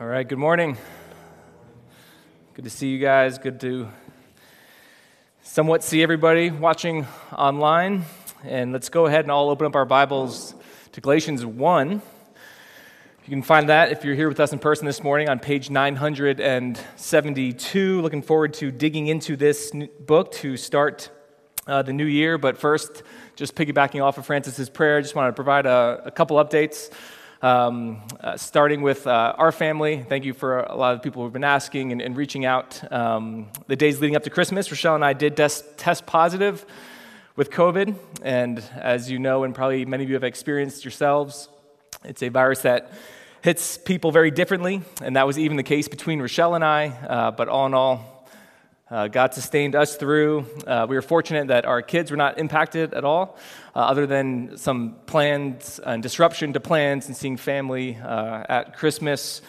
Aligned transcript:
All 0.00 0.06
right, 0.06 0.26
good 0.26 0.38
morning. 0.38 0.78
Good 2.54 2.64
to 2.64 2.70
see 2.70 2.88
you 2.88 2.98
guys. 2.98 3.36
Good 3.36 3.60
to 3.60 3.90
somewhat 5.42 5.84
see 5.84 6.02
everybody 6.02 6.50
watching 6.50 7.06
online. 7.36 8.06
And 8.42 8.72
let's 8.72 8.88
go 8.88 9.04
ahead 9.04 9.26
and 9.26 9.30
all 9.30 9.50
open 9.50 9.66
up 9.66 9.76
our 9.76 9.84
Bibles 9.84 10.54
to 10.92 11.02
Galatians 11.02 11.44
1. 11.44 11.90
You 11.90 12.00
can 13.28 13.42
find 13.42 13.68
that 13.68 13.92
if 13.92 14.02
you're 14.02 14.14
here 14.14 14.30
with 14.30 14.40
us 14.40 14.54
in 14.54 14.58
person 14.58 14.86
this 14.86 15.02
morning 15.02 15.28
on 15.28 15.38
page 15.38 15.68
972. 15.68 18.00
Looking 18.00 18.22
forward 18.22 18.54
to 18.54 18.70
digging 18.70 19.08
into 19.08 19.36
this 19.36 19.70
book 20.00 20.32
to 20.32 20.56
start 20.56 21.10
uh, 21.66 21.82
the 21.82 21.92
new 21.92 22.06
year. 22.06 22.38
But 22.38 22.56
first, 22.56 23.02
just 23.36 23.54
piggybacking 23.54 24.02
off 24.02 24.16
of 24.16 24.24
Francis's 24.24 24.70
prayer, 24.70 24.96
I 24.96 25.02
just 25.02 25.14
want 25.14 25.28
to 25.28 25.34
provide 25.34 25.66
a, 25.66 26.04
a 26.06 26.10
couple 26.10 26.38
updates. 26.38 26.90
Um, 27.42 28.02
uh, 28.20 28.36
starting 28.36 28.82
with 28.82 29.06
uh, 29.06 29.34
our 29.38 29.50
family, 29.50 30.04
thank 30.06 30.26
you 30.26 30.34
for 30.34 30.58
a 30.58 30.76
lot 30.76 30.94
of 30.94 31.02
people 31.02 31.22
who've 31.22 31.32
been 31.32 31.42
asking 31.42 31.90
and, 31.90 32.02
and 32.02 32.14
reaching 32.14 32.44
out. 32.44 32.92
Um, 32.92 33.48
the 33.66 33.76
days 33.76 33.98
leading 33.98 34.14
up 34.14 34.24
to 34.24 34.30
Christmas, 34.30 34.70
Rochelle 34.70 34.94
and 34.94 35.02
I 35.02 35.14
did 35.14 35.36
des- 35.36 35.62
test 35.78 36.04
positive 36.04 36.66
with 37.36 37.50
COVID. 37.50 37.96
And 38.22 38.62
as 38.76 39.10
you 39.10 39.18
know, 39.18 39.44
and 39.44 39.54
probably 39.54 39.86
many 39.86 40.04
of 40.04 40.10
you 40.10 40.16
have 40.16 40.24
experienced 40.24 40.84
yourselves, 40.84 41.48
it's 42.04 42.22
a 42.22 42.28
virus 42.28 42.60
that 42.60 42.92
hits 43.40 43.78
people 43.78 44.12
very 44.12 44.30
differently. 44.30 44.82
And 45.00 45.16
that 45.16 45.26
was 45.26 45.38
even 45.38 45.56
the 45.56 45.62
case 45.62 45.88
between 45.88 46.20
Rochelle 46.20 46.54
and 46.54 46.62
I. 46.62 46.88
Uh, 46.88 47.30
but 47.30 47.48
all 47.48 47.64
in 47.64 47.72
all, 47.72 48.19
uh, 48.90 49.06
God 49.06 49.32
sustained 49.34 49.76
us 49.76 49.94
through. 49.94 50.46
Uh, 50.66 50.86
we 50.88 50.96
were 50.96 51.02
fortunate 51.02 51.46
that 51.48 51.64
our 51.64 51.80
kids 51.80 52.10
were 52.10 52.16
not 52.16 52.38
impacted 52.38 52.92
at 52.92 53.04
all, 53.04 53.38
uh, 53.74 53.78
other 53.78 54.04
than 54.06 54.56
some 54.56 54.96
plans 55.06 55.78
and 55.78 56.02
disruption 56.02 56.52
to 56.54 56.60
plans 56.60 57.06
and 57.06 57.16
seeing 57.16 57.36
family 57.36 57.96
uh, 57.96 58.44
at 58.48 58.76
Christmas. 58.76 59.42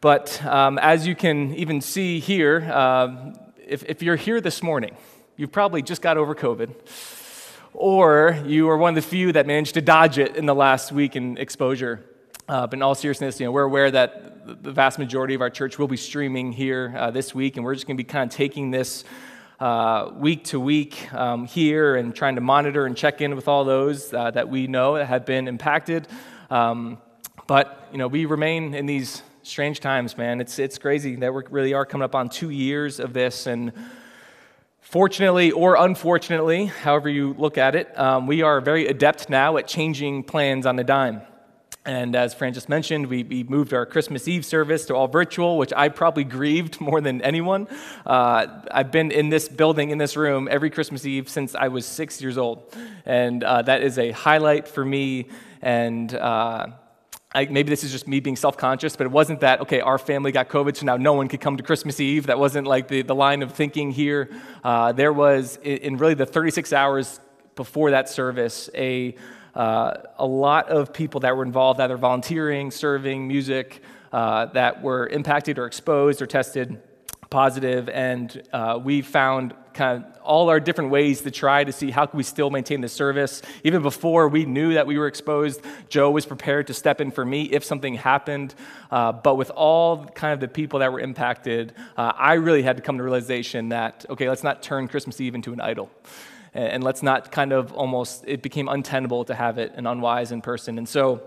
But 0.00 0.42
um, 0.46 0.78
as 0.78 1.06
you 1.06 1.14
can 1.14 1.54
even 1.54 1.82
see 1.82 2.20
here, 2.20 2.62
um, 2.72 3.38
if, 3.66 3.84
if 3.84 4.02
you're 4.02 4.16
here 4.16 4.40
this 4.40 4.62
morning, 4.62 4.96
you've 5.36 5.52
probably 5.52 5.82
just 5.82 6.00
got 6.00 6.16
over 6.16 6.34
COVID, 6.34 6.70
or 7.74 8.42
you 8.46 8.70
are 8.70 8.78
one 8.78 8.96
of 8.96 9.02
the 9.02 9.08
few 9.08 9.32
that 9.32 9.46
managed 9.46 9.74
to 9.74 9.82
dodge 9.82 10.18
it 10.18 10.36
in 10.36 10.46
the 10.46 10.54
last 10.54 10.90
week 10.90 11.16
in 11.16 11.36
exposure. 11.36 12.02
Uh, 12.48 12.66
but 12.66 12.74
in 12.74 12.82
all 12.82 12.94
seriousness, 12.94 13.40
you 13.40 13.46
know, 13.46 13.52
we're 13.52 13.62
aware 13.62 13.90
that 13.90 14.62
the 14.62 14.72
vast 14.72 14.98
majority 14.98 15.34
of 15.34 15.40
our 15.40 15.50
church 15.50 15.78
will 15.78 15.88
be 15.88 15.96
streaming 15.96 16.52
here 16.52 16.94
uh, 16.96 17.10
this 17.10 17.34
week, 17.34 17.56
and 17.56 17.64
we're 17.64 17.74
just 17.74 17.86
going 17.86 17.96
to 17.96 18.02
be 18.02 18.06
kind 18.06 18.30
of 18.30 18.36
taking 18.36 18.70
this 18.70 19.04
uh, 19.60 20.10
week 20.14 20.44
to 20.44 20.60
week 20.60 21.12
um, 21.14 21.46
here 21.46 21.96
and 21.96 22.14
trying 22.14 22.34
to 22.34 22.40
monitor 22.40 22.86
and 22.86 22.96
check 22.96 23.20
in 23.20 23.34
with 23.34 23.48
all 23.48 23.64
those 23.64 24.12
uh, 24.12 24.30
that 24.30 24.48
we 24.48 24.66
know 24.66 24.96
that 24.96 25.06
have 25.06 25.24
been 25.24 25.48
impacted. 25.48 26.06
Um, 26.50 26.98
but 27.46 27.88
you 27.92 27.98
know, 27.98 28.08
we 28.08 28.26
remain 28.26 28.74
in 28.74 28.86
these 28.86 29.22
strange 29.42 29.80
times, 29.80 30.18
man. 30.18 30.40
It's 30.40 30.58
it's 30.58 30.76
crazy 30.76 31.16
that 31.16 31.32
we 31.32 31.42
really 31.50 31.72
are 31.72 31.86
coming 31.86 32.04
up 32.04 32.14
on 32.14 32.28
two 32.28 32.50
years 32.50 33.00
of 33.00 33.12
this, 33.12 33.46
and 33.46 33.72
Fortunately 34.84 35.50
or 35.50 35.76
unfortunately, 35.76 36.66
however 36.66 37.08
you 37.08 37.34
look 37.36 37.56
at 37.56 37.74
it, 37.74 37.98
um, 37.98 38.26
we 38.28 38.42
are 38.42 38.60
very 38.60 38.86
adept 38.86 39.30
now 39.30 39.56
at 39.56 39.66
changing 39.66 40.22
plans 40.22 40.66
on 40.66 40.78
a 40.78 40.84
dime. 40.84 41.22
And 41.86 42.16
as 42.16 42.32
Fran 42.32 42.54
just 42.54 42.70
mentioned, 42.70 43.08
we, 43.08 43.24
we, 43.24 43.44
moved 43.44 43.74
our 43.74 43.84
Christmas 43.84 44.26
Eve 44.26 44.46
service 44.46 44.86
to 44.86 44.94
all 44.94 45.06
virtual, 45.06 45.58
which 45.58 45.72
I 45.76 45.90
probably 45.90 46.24
grieved 46.24 46.80
more 46.80 47.02
than 47.02 47.20
anyone. 47.20 47.68
Uh, 48.06 48.46
I've 48.70 48.90
been 48.90 49.10
in 49.10 49.28
this 49.28 49.48
building, 49.48 49.90
in 49.90 49.98
this 49.98 50.16
room, 50.16 50.48
every 50.50 50.70
Christmas 50.70 51.04
Eve 51.04 51.28
since 51.28 51.54
I 51.54 51.68
was 51.68 51.84
six 51.84 52.22
years 52.22 52.38
old. 52.38 52.74
And 53.04 53.44
uh, 53.44 53.60
that 53.62 53.82
is 53.82 53.98
a 53.98 54.12
highlight 54.12 54.66
for 54.66 54.82
me. 54.82 55.26
And 55.60 56.14
uh, 56.14 56.68
I, 57.34 57.44
maybe 57.46 57.68
this 57.68 57.84
is 57.84 57.92
just 57.92 58.08
me 58.08 58.18
being 58.20 58.36
self 58.36 58.56
conscious, 58.56 58.96
but 58.96 59.06
it 59.06 59.10
wasn't 59.10 59.40
that, 59.40 59.60
okay, 59.60 59.80
our 59.80 59.98
family 59.98 60.32
got 60.32 60.48
COVID, 60.48 60.76
so 60.76 60.86
now 60.86 60.96
no 60.96 61.12
one 61.12 61.28
could 61.28 61.42
come 61.42 61.58
to 61.58 61.62
Christmas 61.62 62.00
Eve. 62.00 62.28
That 62.28 62.38
wasn't 62.38 62.66
like 62.66 62.88
the, 62.88 63.02
the 63.02 63.14
line 63.14 63.42
of 63.42 63.52
thinking 63.52 63.90
here. 63.90 64.30
Uh, 64.62 64.92
there 64.92 65.12
was, 65.12 65.58
in, 65.62 65.76
in 65.78 65.96
really 65.98 66.14
the 66.14 66.26
36 66.26 66.72
hours 66.72 67.20
before 67.56 67.90
that 67.90 68.08
service, 68.08 68.70
a 68.74 69.16
uh, 69.54 69.94
a 70.18 70.26
lot 70.26 70.68
of 70.68 70.92
people 70.92 71.20
that 71.20 71.36
were 71.36 71.44
involved, 71.44 71.80
either 71.80 71.96
volunteering, 71.96 72.70
serving, 72.70 73.26
music, 73.26 73.82
uh, 74.12 74.46
that 74.46 74.82
were 74.82 75.06
impacted 75.08 75.58
or 75.58 75.66
exposed 75.66 76.22
or 76.22 76.26
tested 76.26 76.80
positive, 77.34 77.88
and 77.88 78.42
uh, 78.52 78.78
we 78.82 79.02
found 79.02 79.54
kind 79.72 80.04
of 80.04 80.18
all 80.22 80.48
our 80.48 80.60
different 80.60 80.90
ways 80.90 81.22
to 81.22 81.32
try 81.32 81.64
to 81.64 81.72
see 81.72 81.90
how 81.90 82.06
can 82.06 82.16
we 82.16 82.22
still 82.22 82.48
maintain 82.48 82.80
the 82.80 82.88
service. 82.88 83.42
Even 83.64 83.82
before 83.82 84.28
we 84.28 84.44
knew 84.44 84.74
that 84.74 84.86
we 84.86 84.96
were 84.98 85.08
exposed, 85.08 85.60
Joe 85.88 86.12
was 86.12 86.26
prepared 86.26 86.68
to 86.68 86.74
step 86.74 87.00
in 87.00 87.10
for 87.10 87.24
me 87.24 87.42
if 87.50 87.64
something 87.64 87.94
happened. 87.94 88.54
Uh, 88.88 89.10
but 89.10 89.34
with 89.34 89.50
all 89.50 90.04
kind 90.06 90.32
of 90.32 90.38
the 90.38 90.46
people 90.46 90.78
that 90.78 90.92
were 90.92 91.00
impacted, 91.00 91.72
uh, 91.96 92.12
I 92.14 92.34
really 92.34 92.62
had 92.62 92.76
to 92.76 92.82
come 92.84 92.98
to 92.98 93.02
realization 93.02 93.70
that 93.70 94.06
okay, 94.08 94.28
let's 94.28 94.44
not 94.44 94.62
turn 94.62 94.86
Christmas 94.86 95.20
Eve 95.20 95.34
into 95.34 95.52
an 95.52 95.60
idol 95.60 95.90
and 96.54 96.84
let's 96.84 97.02
not 97.02 97.32
kind 97.32 97.52
of 97.52 97.72
almost, 97.72 98.24
it 98.26 98.42
became 98.42 98.68
untenable 98.68 99.24
to 99.24 99.34
have 99.34 99.58
it 99.58 99.72
and 99.74 99.86
unwise 99.86 100.32
in 100.32 100.40
person. 100.40 100.78
And 100.78 100.88
so 100.88 101.22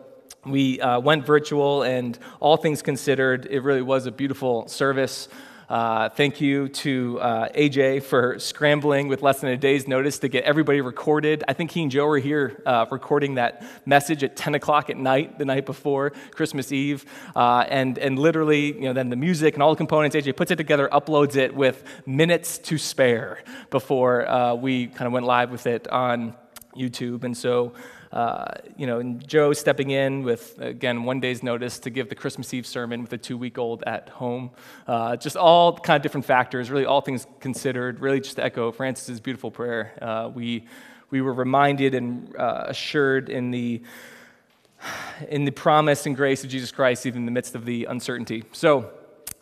we 0.45 0.79
uh, 0.79 0.99
went 0.99 1.25
virtual, 1.25 1.83
and 1.83 2.17
all 2.39 2.57
things 2.57 2.81
considered, 2.81 3.47
it 3.49 3.61
really 3.61 3.81
was 3.81 4.05
a 4.05 4.11
beautiful 4.11 4.67
service. 4.67 5.27
Uh, 5.69 6.07
thank 6.07 6.39
you 6.39 6.69
to 6.69 7.19
uh, 7.19 7.49
AJ 7.49 8.01
for 8.03 8.39
scrambling 8.39 9.09
with 9.09 9.21
less 9.21 9.41
than 9.41 9.49
a 9.49 9.57
day's 9.57 9.85
notice 9.85 10.19
to 10.19 10.29
get 10.29 10.45
everybody 10.45 10.79
recorded. 10.79 11.43
I 11.45 11.51
think 11.51 11.71
he 11.71 11.81
and 11.81 11.91
Joe 11.91 12.05
were 12.05 12.19
here 12.19 12.61
uh, 12.65 12.85
recording 12.89 13.35
that 13.35 13.65
message 13.85 14.23
at 14.23 14.37
10 14.37 14.55
o'clock 14.55 14.89
at 14.89 14.95
night, 14.95 15.37
the 15.37 15.43
night 15.43 15.65
before 15.65 16.11
Christmas 16.31 16.71
Eve. 16.71 17.05
Uh, 17.35 17.65
and, 17.67 17.97
and 17.97 18.17
literally, 18.17 18.73
you 18.75 18.83
know, 18.83 18.93
then 18.93 19.09
the 19.09 19.17
music 19.17 19.55
and 19.55 19.63
all 19.63 19.71
the 19.71 19.77
components, 19.77 20.15
AJ 20.15 20.37
puts 20.37 20.51
it 20.51 20.55
together, 20.55 20.87
uploads 20.89 21.35
it 21.35 21.53
with 21.53 21.83
minutes 22.05 22.59
to 22.59 22.77
spare 22.77 23.43
before 23.69 24.25
uh, 24.29 24.53
we 24.55 24.87
kind 24.87 25.05
of 25.05 25.11
went 25.11 25.25
live 25.25 25.51
with 25.51 25.67
it 25.67 25.85
on 25.89 26.33
YouTube. 26.77 27.25
And 27.25 27.35
so, 27.35 27.73
uh, 28.11 28.53
you 28.77 28.87
know, 28.87 28.99
and 28.99 29.25
Joe 29.27 29.53
stepping 29.53 29.89
in 29.89 30.23
with, 30.23 30.59
again, 30.59 31.03
one 31.03 31.19
day's 31.19 31.43
notice 31.43 31.79
to 31.79 31.89
give 31.89 32.09
the 32.09 32.15
Christmas 32.15 32.53
Eve 32.53 32.65
sermon 32.65 33.01
with 33.01 33.13
a 33.13 33.17
two 33.17 33.37
week 33.37 33.57
old 33.57 33.83
at 33.83 34.09
home. 34.09 34.51
Uh, 34.87 35.15
just 35.15 35.35
all 35.35 35.77
kind 35.77 35.97
of 35.97 36.03
different 36.03 36.25
factors, 36.25 36.71
really 36.71 36.85
all 36.85 37.01
things 37.01 37.27
considered, 37.39 37.99
really 37.99 38.19
just 38.19 38.37
to 38.37 38.43
echo 38.43 38.71
Francis's 38.71 39.19
beautiful 39.19 39.51
prayer. 39.51 39.93
Uh, 40.01 40.29
we, 40.33 40.65
we 41.09 41.21
were 41.21 41.33
reminded 41.33 41.95
and 41.95 42.35
uh, 42.37 42.65
assured 42.67 43.29
in 43.29 43.51
the, 43.51 43.81
in 45.29 45.45
the 45.45 45.51
promise 45.51 46.05
and 46.05 46.15
grace 46.15 46.43
of 46.43 46.49
Jesus 46.49 46.71
Christ, 46.71 47.05
even 47.05 47.21
in 47.21 47.25
the 47.25 47.31
midst 47.31 47.55
of 47.55 47.65
the 47.65 47.85
uncertainty. 47.85 48.43
So, 48.51 48.91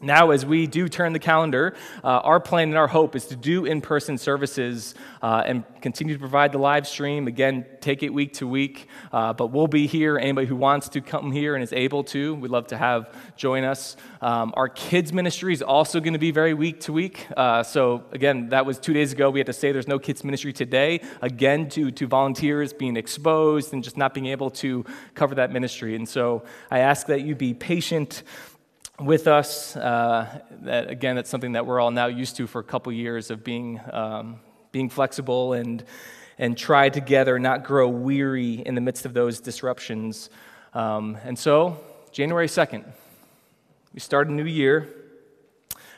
now, 0.01 0.31
as 0.31 0.45
we 0.45 0.67
do 0.67 0.89
turn 0.89 1.13
the 1.13 1.19
calendar, 1.19 1.73
uh, 2.03 2.07
our 2.07 2.41
plan 2.41 2.67
and 2.67 2.77
our 2.77 2.87
hope 2.87 3.15
is 3.15 3.27
to 3.27 3.35
do 3.37 3.65
in 3.65 3.79
person 3.79 4.17
services 4.17 4.93
uh, 5.21 5.43
and 5.45 5.63
continue 5.81 6.13
to 6.13 6.19
provide 6.19 6.51
the 6.51 6.57
live 6.57 6.85
stream. 6.85 7.27
Again, 7.27 7.65
take 7.79 8.03
it 8.03 8.13
week 8.13 8.33
to 8.33 8.47
week, 8.47 8.87
uh, 9.13 9.31
but 9.31 9.47
we'll 9.47 9.67
be 9.67 9.87
here. 9.87 10.17
Anybody 10.17 10.47
who 10.47 10.57
wants 10.57 10.89
to 10.89 11.01
come 11.01 11.31
here 11.31 11.55
and 11.55 11.63
is 11.63 11.71
able 11.71 12.03
to, 12.05 12.35
we'd 12.35 12.51
love 12.51 12.67
to 12.67 12.77
have 12.77 13.15
join 13.37 13.63
us. 13.63 13.95
Um, 14.21 14.53
our 14.57 14.67
kids' 14.67 15.13
ministry 15.13 15.53
is 15.53 15.61
also 15.61 16.01
going 16.01 16.13
to 16.13 16.19
be 16.19 16.31
very 16.31 16.53
week 16.53 16.81
to 16.81 16.93
week. 16.93 17.25
Uh, 17.35 17.63
so, 17.63 18.03
again, 18.11 18.49
that 18.49 18.65
was 18.65 18.77
two 18.77 18.93
days 18.93 19.13
ago. 19.13 19.29
We 19.29 19.39
had 19.39 19.47
to 19.47 19.53
say 19.53 19.71
there's 19.71 19.87
no 19.87 19.99
kids' 19.99 20.25
ministry 20.25 20.51
today, 20.51 20.99
again, 21.21 21.69
to, 21.69 21.89
to 21.91 22.05
volunteers 22.05 22.73
being 22.73 22.97
exposed 22.97 23.71
and 23.71 23.81
just 23.81 23.95
not 23.95 24.13
being 24.13 24.27
able 24.27 24.49
to 24.51 24.83
cover 25.13 25.35
that 25.35 25.53
ministry. 25.53 25.95
And 25.95 26.07
so, 26.07 26.43
I 26.69 26.79
ask 26.79 27.07
that 27.07 27.21
you 27.21 27.33
be 27.33 27.53
patient 27.53 28.23
with 28.99 29.27
us. 29.27 29.75
Uh, 29.75 30.41
that, 30.61 30.89
again, 30.89 31.15
that's 31.15 31.29
something 31.29 31.53
that 31.53 31.65
we're 31.65 31.79
all 31.79 31.91
now 31.91 32.07
used 32.07 32.37
to 32.37 32.47
for 32.47 32.59
a 32.59 32.63
couple 32.63 32.91
years 32.91 33.29
of 33.29 33.43
being, 33.43 33.79
um, 33.91 34.39
being 34.71 34.89
flexible 34.89 35.53
and, 35.53 35.83
and 36.37 36.57
try 36.57 36.89
together, 36.89 37.39
not 37.39 37.63
grow 37.63 37.89
weary 37.89 38.55
in 38.65 38.75
the 38.75 38.81
midst 38.81 39.05
of 39.05 39.13
those 39.13 39.39
disruptions. 39.39 40.29
Um, 40.73 41.17
and 41.23 41.37
so, 41.37 41.77
January 42.11 42.47
2nd, 42.47 42.85
we 43.93 43.99
start 43.99 44.27
a 44.27 44.31
new 44.31 44.45
year 44.45 44.89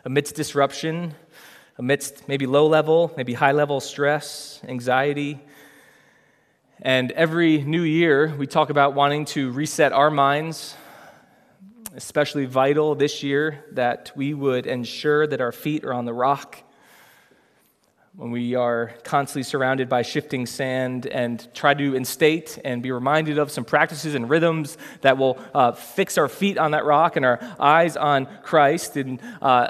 amidst 0.06 0.36
disruption, 0.36 1.14
amidst 1.78 2.28
maybe 2.28 2.46
low 2.46 2.68
level, 2.68 3.14
maybe 3.18 3.34
high 3.34 3.52
level 3.52 3.80
stress, 3.80 4.62
anxiety. 4.68 5.40
And 6.82 7.12
every 7.12 7.64
new 7.64 7.82
year, 7.82 8.34
we 8.36 8.48
talk 8.48 8.70
about 8.70 8.94
wanting 8.94 9.26
to 9.26 9.52
reset 9.52 9.94
our 9.94 10.10
minds 10.10 10.76
especially 11.98 12.46
vital 12.46 12.94
this 12.94 13.24
year 13.24 13.66
that 13.72 14.12
we 14.16 14.34
would 14.34 14.68
ensure 14.68 15.26
that 15.26 15.42
our 15.42 15.52
feet 15.52 15.84
are 15.84 15.94
on 15.94 16.06
the 16.06 16.14
rock 16.14 16.64
when 18.16 18.30
we 18.30 18.54
are 18.54 18.94
constantly 19.04 19.42
surrounded 19.44 19.90
by 19.90 20.04
shifting 20.04 20.46
sand 20.46 21.08
and 21.08 21.48
try 21.56 21.74
to 21.74 21.96
instate 21.96 22.60
and 22.64 22.84
be 22.84 22.92
reminded 22.92 23.40
of 23.40 23.52
some 23.52 23.66
practices 23.66 24.14
and 24.14 24.30
rhythms 24.30 24.78
that 25.02 25.18
will 25.18 25.40
uh, 25.56 25.72
fix 25.72 26.20
our 26.20 26.28
feet 26.28 26.58
on 26.60 26.72
that 26.72 26.86
rock 26.86 27.16
and 27.16 27.26
our 27.26 27.40
eyes 27.60 27.98
on 27.98 28.28
Christ. 28.44 28.96
And 28.96 29.20
uh, 29.42 29.70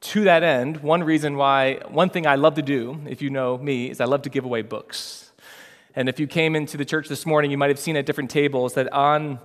to 0.00 0.24
that 0.24 0.42
end, 0.42 0.78
one 0.78 1.02
reason 1.02 1.36
why, 1.36 1.80
one 1.88 2.10
thing 2.10 2.26
I 2.26 2.36
love 2.36 2.54
to 2.54 2.62
do, 2.62 3.00
if 3.06 3.22
you 3.22 3.30
know 3.30 3.56
me, 3.56 3.90
is 3.90 4.00
I 4.00 4.06
love 4.06 4.22
to 4.22 4.30
give 4.30 4.44
away 4.44 4.62
books. 4.62 5.30
And 5.94 6.08
if 6.08 6.20
you 6.20 6.26
came 6.26 6.54
into 6.54 6.76
the 6.76 6.84
church 6.84 7.08
this 7.08 7.24
morning, 7.24 7.50
you 7.50 7.58
might 7.58 7.70
have 7.70 7.78
seen 7.78 7.96
at 7.96 8.04
different 8.04 8.30
tables 8.30 8.74
that 8.74 8.92
on 8.92 9.38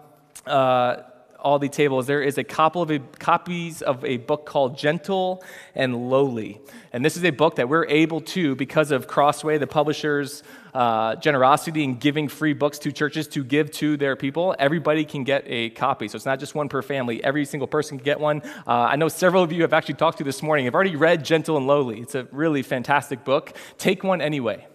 uh, 0.45 0.97
Aldi 1.45 1.71
tables, 1.71 2.07
there 2.07 2.23
is 2.23 2.39
a 2.39 2.43
couple 2.43 2.81
of 2.81 2.89
a, 2.89 2.97
copies 3.19 3.83
of 3.83 4.03
a 4.03 4.17
book 4.17 4.47
called 4.47 4.77
Gentle 4.77 5.43
and 5.75 6.09
Lowly. 6.09 6.59
And 6.91 7.05
this 7.05 7.15
is 7.15 7.23
a 7.23 7.29
book 7.29 7.57
that 7.57 7.69
we're 7.69 7.85
able 7.85 8.19
to, 8.21 8.55
because 8.55 8.89
of 8.89 9.07
Crossway, 9.07 9.59
the 9.59 9.67
publisher's 9.67 10.41
uh, 10.73 11.15
generosity 11.17 11.83
in 11.83 11.97
giving 11.97 12.27
free 12.27 12.53
books 12.53 12.79
to 12.79 12.91
churches 12.91 13.27
to 13.27 13.43
give 13.43 13.69
to 13.73 13.95
their 13.95 14.15
people, 14.15 14.55
everybody 14.57 15.05
can 15.05 15.23
get 15.23 15.43
a 15.45 15.69
copy. 15.69 16.07
So 16.07 16.15
it's 16.15 16.25
not 16.25 16.39
just 16.39 16.55
one 16.55 16.67
per 16.67 16.81
family. 16.81 17.23
Every 17.23 17.45
single 17.45 17.67
person 17.67 17.99
can 17.99 18.05
get 18.05 18.19
one. 18.19 18.41
Uh, 18.65 18.71
I 18.71 18.95
know 18.95 19.07
several 19.07 19.43
of 19.43 19.51
you 19.51 19.61
have 19.61 19.73
actually 19.73 19.95
talked 19.95 20.17
to 20.17 20.23
this 20.23 20.41
morning. 20.41 20.65
have 20.65 20.73
already 20.73 20.95
read 20.95 21.23
Gentle 21.23 21.57
and 21.57 21.67
Lowly. 21.67 22.01
It's 22.01 22.15
a 22.15 22.27
really 22.31 22.63
fantastic 22.63 23.23
book. 23.23 23.55
Take 23.77 24.03
one 24.03 24.19
anyway 24.19 24.65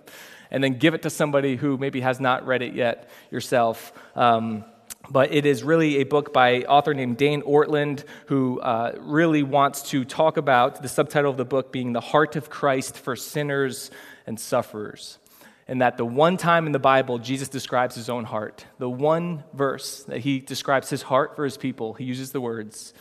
and 0.50 0.62
then 0.62 0.78
give 0.78 0.94
it 0.94 1.02
to 1.02 1.10
somebody 1.10 1.56
who 1.56 1.78
maybe 1.78 2.00
has 2.00 2.20
not 2.20 2.46
read 2.46 2.62
it 2.62 2.74
yet 2.74 3.08
yourself. 3.30 3.92
Um, 4.14 4.64
but 5.10 5.32
it 5.32 5.44
is 5.44 5.64
really 5.64 5.98
a 5.98 6.04
book 6.04 6.32
by 6.32 6.60
author 6.62 6.94
named 6.94 7.16
Dane 7.16 7.42
Ortlund, 7.42 8.04
who 8.26 8.60
uh, 8.60 8.92
really 8.98 9.42
wants 9.42 9.82
to 9.90 10.04
talk 10.04 10.36
about 10.36 10.82
the 10.82 10.88
subtitle 10.88 11.30
of 11.30 11.36
the 11.36 11.44
book 11.44 11.72
being 11.72 11.92
The 11.92 12.00
Heart 12.00 12.36
of 12.36 12.48
Christ 12.48 12.96
for 12.96 13.16
Sinners 13.16 13.90
and 14.26 14.38
Sufferers. 14.38 15.18
And 15.66 15.82
that 15.82 15.96
the 15.96 16.04
one 16.04 16.36
time 16.36 16.66
in 16.66 16.72
the 16.72 16.78
Bible 16.78 17.18
Jesus 17.18 17.48
describes 17.48 17.94
his 17.94 18.08
own 18.08 18.24
heart, 18.24 18.64
the 18.78 18.90
one 18.90 19.44
verse 19.52 20.04
that 20.04 20.18
he 20.18 20.40
describes 20.40 20.90
his 20.90 21.02
heart 21.02 21.36
for 21.36 21.44
his 21.44 21.56
people, 21.56 21.94
he 21.94 22.04
uses 22.04 22.32
the 22.32 22.40
words 22.40 22.94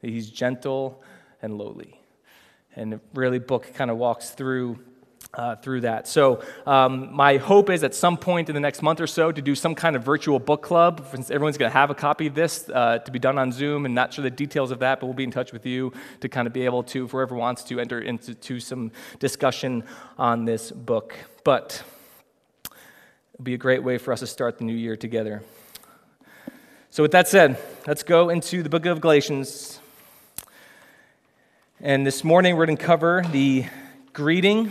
that 0.00 0.10
he's 0.10 0.30
gentle 0.30 1.02
and 1.40 1.58
lowly. 1.58 2.00
And 2.74 2.92
the 2.92 3.00
really 3.14 3.38
book 3.38 3.74
kind 3.74 3.90
of 3.90 3.98
walks 3.98 4.30
through 4.30 4.78
uh, 5.34 5.56
through 5.56 5.80
that. 5.80 6.06
So, 6.06 6.42
um, 6.66 7.12
my 7.12 7.38
hope 7.38 7.70
is 7.70 7.84
at 7.84 7.94
some 7.94 8.16
point 8.16 8.48
in 8.48 8.54
the 8.54 8.60
next 8.60 8.82
month 8.82 9.00
or 9.00 9.06
so 9.06 9.32
to 9.32 9.40
do 9.40 9.54
some 9.54 9.74
kind 9.74 9.96
of 9.96 10.04
virtual 10.04 10.38
book 10.38 10.62
club. 10.62 11.06
Since 11.10 11.30
everyone's 11.30 11.56
going 11.56 11.70
to 11.70 11.76
have 11.76 11.90
a 11.90 11.94
copy 11.94 12.26
of 12.26 12.34
this 12.34 12.68
uh, 12.68 12.98
to 12.98 13.10
be 13.10 13.18
done 13.18 13.38
on 13.38 13.50
Zoom, 13.52 13.86
and 13.86 13.94
not 13.94 14.12
sure 14.12 14.22
the 14.22 14.30
details 14.30 14.70
of 14.70 14.80
that, 14.80 15.00
but 15.00 15.06
we'll 15.06 15.14
be 15.14 15.24
in 15.24 15.30
touch 15.30 15.52
with 15.52 15.64
you 15.64 15.92
to 16.20 16.28
kind 16.28 16.46
of 16.46 16.52
be 16.52 16.64
able 16.64 16.82
to, 16.84 17.08
whoever 17.08 17.34
wants 17.34 17.62
to, 17.64 17.80
enter 17.80 18.00
into 18.00 18.60
some 18.60 18.92
discussion 19.18 19.84
on 20.18 20.44
this 20.44 20.70
book. 20.70 21.14
But 21.44 21.82
it'll 23.34 23.44
be 23.44 23.54
a 23.54 23.58
great 23.58 23.82
way 23.82 23.98
for 23.98 24.12
us 24.12 24.20
to 24.20 24.26
start 24.26 24.58
the 24.58 24.64
new 24.64 24.76
year 24.76 24.96
together. 24.96 25.42
So, 26.90 27.02
with 27.02 27.12
that 27.12 27.26
said, 27.26 27.58
let's 27.86 28.02
go 28.02 28.28
into 28.28 28.62
the 28.62 28.68
book 28.68 28.84
of 28.84 29.00
Galatians. 29.00 29.80
And 31.80 32.06
this 32.06 32.22
morning 32.22 32.56
we're 32.56 32.66
going 32.66 32.76
to 32.76 32.84
cover 32.84 33.24
the 33.32 33.64
greeting 34.12 34.70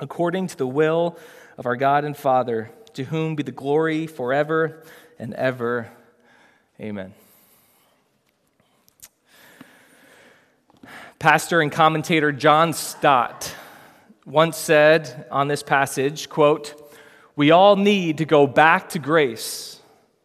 according 0.00 0.48
to 0.48 0.56
the 0.56 0.66
will 0.66 1.18
of 1.56 1.66
our 1.66 1.76
God 1.76 2.04
and 2.04 2.16
Father, 2.16 2.70
to 2.94 3.04
whom 3.04 3.36
be 3.36 3.42
the 3.42 3.52
glory 3.52 4.06
forever 4.06 4.82
and 5.18 5.34
ever. 5.34 5.90
Amen. 6.80 7.14
Pastor 11.18 11.60
and 11.60 11.72
commentator 11.72 12.32
John 12.32 12.72
Stott 12.72 13.54
once 14.26 14.56
said 14.56 15.26
on 15.30 15.48
this 15.48 15.62
passage, 15.62 16.28
quote, 16.28 16.74
"We 17.36 17.50
all 17.50 17.76
need 17.76 18.18
to 18.18 18.24
go 18.24 18.46
back 18.46 18.90
to 18.90 18.98
grace 18.98 19.80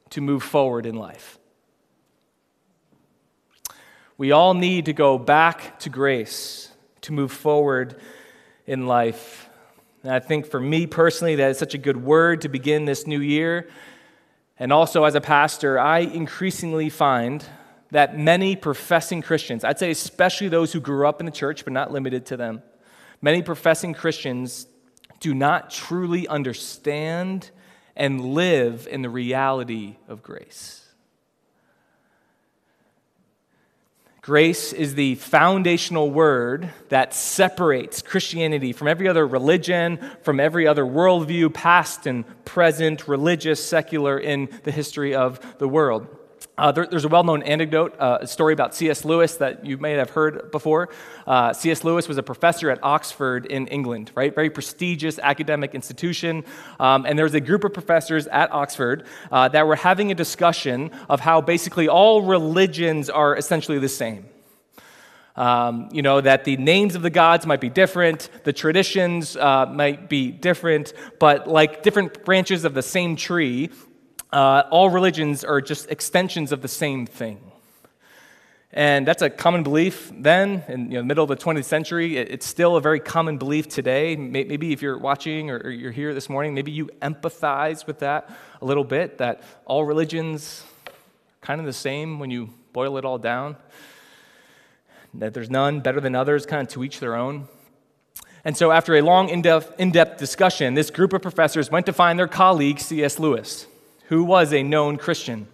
to 0.09 0.21
move 0.21 0.43
forward 0.43 0.85
in 0.85 0.95
life." 0.95 1.37
We 4.17 4.31
all 4.31 4.53
need 4.53 4.85
to 4.85 4.93
go 4.93 5.17
back 5.17 5.79
to 5.79 5.89
grace 5.89 6.73
to 7.01 7.13
move 7.13 7.31
forward 7.31 7.99
in 8.67 8.85
life. 8.85 9.48
And 10.03 10.11
I 10.11 10.19
think 10.19 10.45
for 10.45 10.59
me 10.59 10.87
personally, 10.87 11.35
that 11.35 11.51
is 11.51 11.57
such 11.57 11.73
a 11.73 11.77
good 11.77 11.97
word 11.97 12.41
to 12.41 12.49
begin 12.49 12.85
this 12.85 13.05
new 13.05 13.19
year. 13.19 13.69
And 14.57 14.71
also, 14.71 15.03
as 15.03 15.15
a 15.15 15.21
pastor, 15.21 15.79
I 15.79 15.99
increasingly 15.99 16.89
find 16.89 17.45
that 17.91 18.17
many 18.17 18.55
professing 18.55 19.21
Christians, 19.21 19.63
I'd 19.63 19.79
say 19.79 19.91
especially 19.91 20.47
those 20.47 20.73
who 20.73 20.79
grew 20.79 21.07
up 21.07 21.19
in 21.19 21.25
the 21.25 21.31
church, 21.31 21.63
but 21.63 21.73
not 21.73 21.91
limited 21.91 22.25
to 22.27 22.37
them, 22.37 22.61
many 23.21 23.41
professing 23.41 23.93
Christians 23.93 24.67
do 25.19 25.33
not 25.33 25.69
truly 25.69 26.27
understand 26.27 27.51
and 27.95 28.33
live 28.33 28.87
in 28.89 29.01
the 29.01 29.09
reality 29.09 29.97
of 30.07 30.23
grace. 30.23 30.88
Grace 34.29 34.73
is 34.73 34.93
the 34.93 35.15
foundational 35.15 36.11
word 36.11 36.69
that 36.89 37.15
separates 37.15 38.03
Christianity 38.03 38.73
from 38.73 38.87
every 38.87 39.07
other 39.07 39.25
religion, 39.25 39.97
from 40.21 40.39
every 40.39 40.67
other 40.67 40.85
worldview, 40.85 41.51
past 41.51 42.05
and 42.05 42.23
present, 42.45 43.07
religious, 43.07 43.67
secular, 43.67 44.19
in 44.19 44.47
the 44.65 44.71
history 44.71 45.15
of 45.15 45.39
the 45.57 45.67
world. 45.67 46.05
Uh, 46.59 46.73
there, 46.73 46.85
there's 46.85 47.05
a 47.05 47.07
well 47.07 47.23
known 47.23 47.41
anecdote, 47.43 47.95
uh, 47.99 48.17
a 48.19 48.27
story 48.27 48.51
about 48.51 48.75
C.S. 48.75 49.05
Lewis 49.05 49.35
that 49.35 49.65
you 49.65 49.77
may 49.77 49.93
have 49.93 50.09
heard 50.09 50.51
before. 50.51 50.89
Uh, 51.25 51.53
C.S. 51.53 51.85
Lewis 51.85 52.09
was 52.09 52.17
a 52.17 52.23
professor 52.23 52.69
at 52.69 52.83
Oxford 52.83 53.45
in 53.45 53.67
England, 53.67 54.11
right? 54.13 54.35
Very 54.35 54.49
prestigious 54.49 55.19
academic 55.19 55.73
institution. 55.73 56.43
Um, 56.77 57.05
and 57.05 57.17
there 57.17 57.23
was 57.23 57.33
a 57.33 57.39
group 57.39 57.63
of 57.63 57.73
professors 57.73 58.27
at 58.27 58.51
Oxford 58.51 59.05
uh, 59.31 59.47
that 59.47 59.67
were 59.67 59.77
having 59.77 60.11
a 60.11 60.15
discussion 60.15 60.91
of 61.07 61.21
how 61.21 61.39
basically 61.39 61.87
all 61.87 62.23
religions 62.23 63.09
are 63.09 63.37
essentially 63.37 63.79
the 63.79 63.87
same. 63.87 64.25
Um, 65.37 65.87
you 65.93 66.01
know, 66.01 66.19
that 66.19 66.43
the 66.43 66.57
names 66.57 66.95
of 66.95 67.03
the 67.03 67.09
gods 67.09 67.45
might 67.45 67.61
be 67.61 67.69
different, 67.69 68.29
the 68.43 68.51
traditions 68.51 69.37
uh, 69.37 69.65
might 69.67 70.09
be 70.09 70.31
different, 70.31 70.91
but 71.19 71.47
like 71.47 71.83
different 71.83 72.25
branches 72.25 72.65
of 72.65 72.73
the 72.73 72.81
same 72.81 73.15
tree, 73.15 73.69
uh, 74.31 74.63
all 74.69 74.89
religions 74.89 75.43
are 75.43 75.61
just 75.61 75.89
extensions 75.89 76.51
of 76.51 76.61
the 76.61 76.67
same 76.67 77.05
thing. 77.05 77.39
And 78.71 79.07
that's 79.07 79.23
a 79.23 79.31
common 79.31 79.63
belief 79.63 80.11
then, 80.13 80.63
in 80.67 80.91
you 80.91 80.97
know, 80.97 80.99
the 80.99 81.05
middle 81.05 81.23
of 81.23 81.29
the 81.29 81.43
20th 81.43 81.65
century. 81.65 82.17
It's 82.17 82.45
still 82.45 82.75
a 82.75 82.81
very 82.81 82.99
common 82.99 83.39
belief 83.39 83.67
today. 83.67 84.15
Maybe 84.15 84.71
if 84.73 84.83
you're 84.83 84.99
watching 84.99 85.49
or 85.49 85.71
you're 85.71 85.91
here 85.91 86.13
this 86.13 86.29
morning, 86.29 86.53
maybe 86.53 86.71
you 86.71 86.91
empathize 87.01 87.87
with 87.87 87.99
that 87.99 88.29
a 88.61 88.65
little 88.65 88.83
bit, 88.83 89.17
that 89.17 89.41
all 89.65 89.85
religions 89.85 90.63
are 90.85 90.93
kind 91.41 91.59
of 91.59 91.65
the 91.65 91.73
same 91.73 92.19
when 92.19 92.29
you 92.29 92.51
boil 92.71 92.97
it 92.99 93.05
all 93.05 93.17
down, 93.17 93.55
that 95.15 95.33
there's 95.33 95.49
none 95.49 95.79
better 95.79 95.99
than 95.99 96.13
others, 96.13 96.45
kind 96.45 96.61
of 96.61 96.67
to 96.73 96.83
each 96.83 96.99
their 96.99 97.15
own. 97.15 97.47
And 98.45 98.55
so, 98.55 98.71
after 98.71 98.95
a 98.95 99.01
long, 99.01 99.29
in 99.29 99.41
depth 99.41 100.19
discussion, 100.19 100.75
this 100.75 100.91
group 100.91 101.13
of 101.13 101.23
professors 101.23 101.71
went 101.71 101.87
to 101.87 101.93
find 101.93 102.19
their 102.19 102.27
colleague, 102.27 102.79
C.S. 102.79 103.17
Lewis 103.17 103.65
who 104.09 104.23
was 104.23 104.51
a 104.53 104.63
known 104.63 104.97
Christian. 104.97 105.47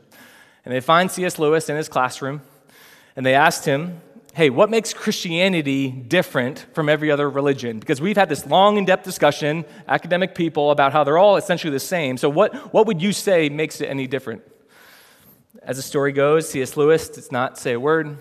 And 0.63 0.73
they 0.73 0.79
find 0.79 1.11
C.S. 1.11 1.37
Lewis 1.37 1.69
in 1.69 1.75
his 1.75 1.87
classroom, 1.87 2.41
and 3.15 3.25
they 3.25 3.35
asked 3.35 3.65
him, 3.65 4.01
Hey, 4.33 4.49
what 4.49 4.69
makes 4.69 4.93
Christianity 4.93 5.89
different 5.89 6.65
from 6.73 6.89
every 6.89 7.09
other 7.09 7.29
religion? 7.29 7.79
Because 7.79 8.01
we've 8.01 8.17
had 8.17 8.27
this 8.27 8.45
long, 8.45 8.75
in 8.77 8.83
depth 8.83 9.05
discussion, 9.05 9.63
academic 9.87 10.35
people, 10.35 10.71
about 10.71 10.91
how 10.91 11.05
they're 11.05 11.17
all 11.17 11.37
essentially 11.37 11.71
the 11.71 11.79
same. 11.79 12.17
So, 12.17 12.27
what, 12.27 12.53
what 12.73 12.85
would 12.87 13.01
you 13.01 13.13
say 13.13 13.47
makes 13.47 13.79
it 13.79 13.85
any 13.85 14.07
different? 14.07 14.41
As 15.63 15.77
the 15.77 15.83
story 15.83 16.11
goes, 16.11 16.49
C.S. 16.49 16.75
Lewis 16.75 17.07
does 17.07 17.31
not 17.31 17.57
say 17.57 17.73
a 17.73 17.79
word. 17.79 18.17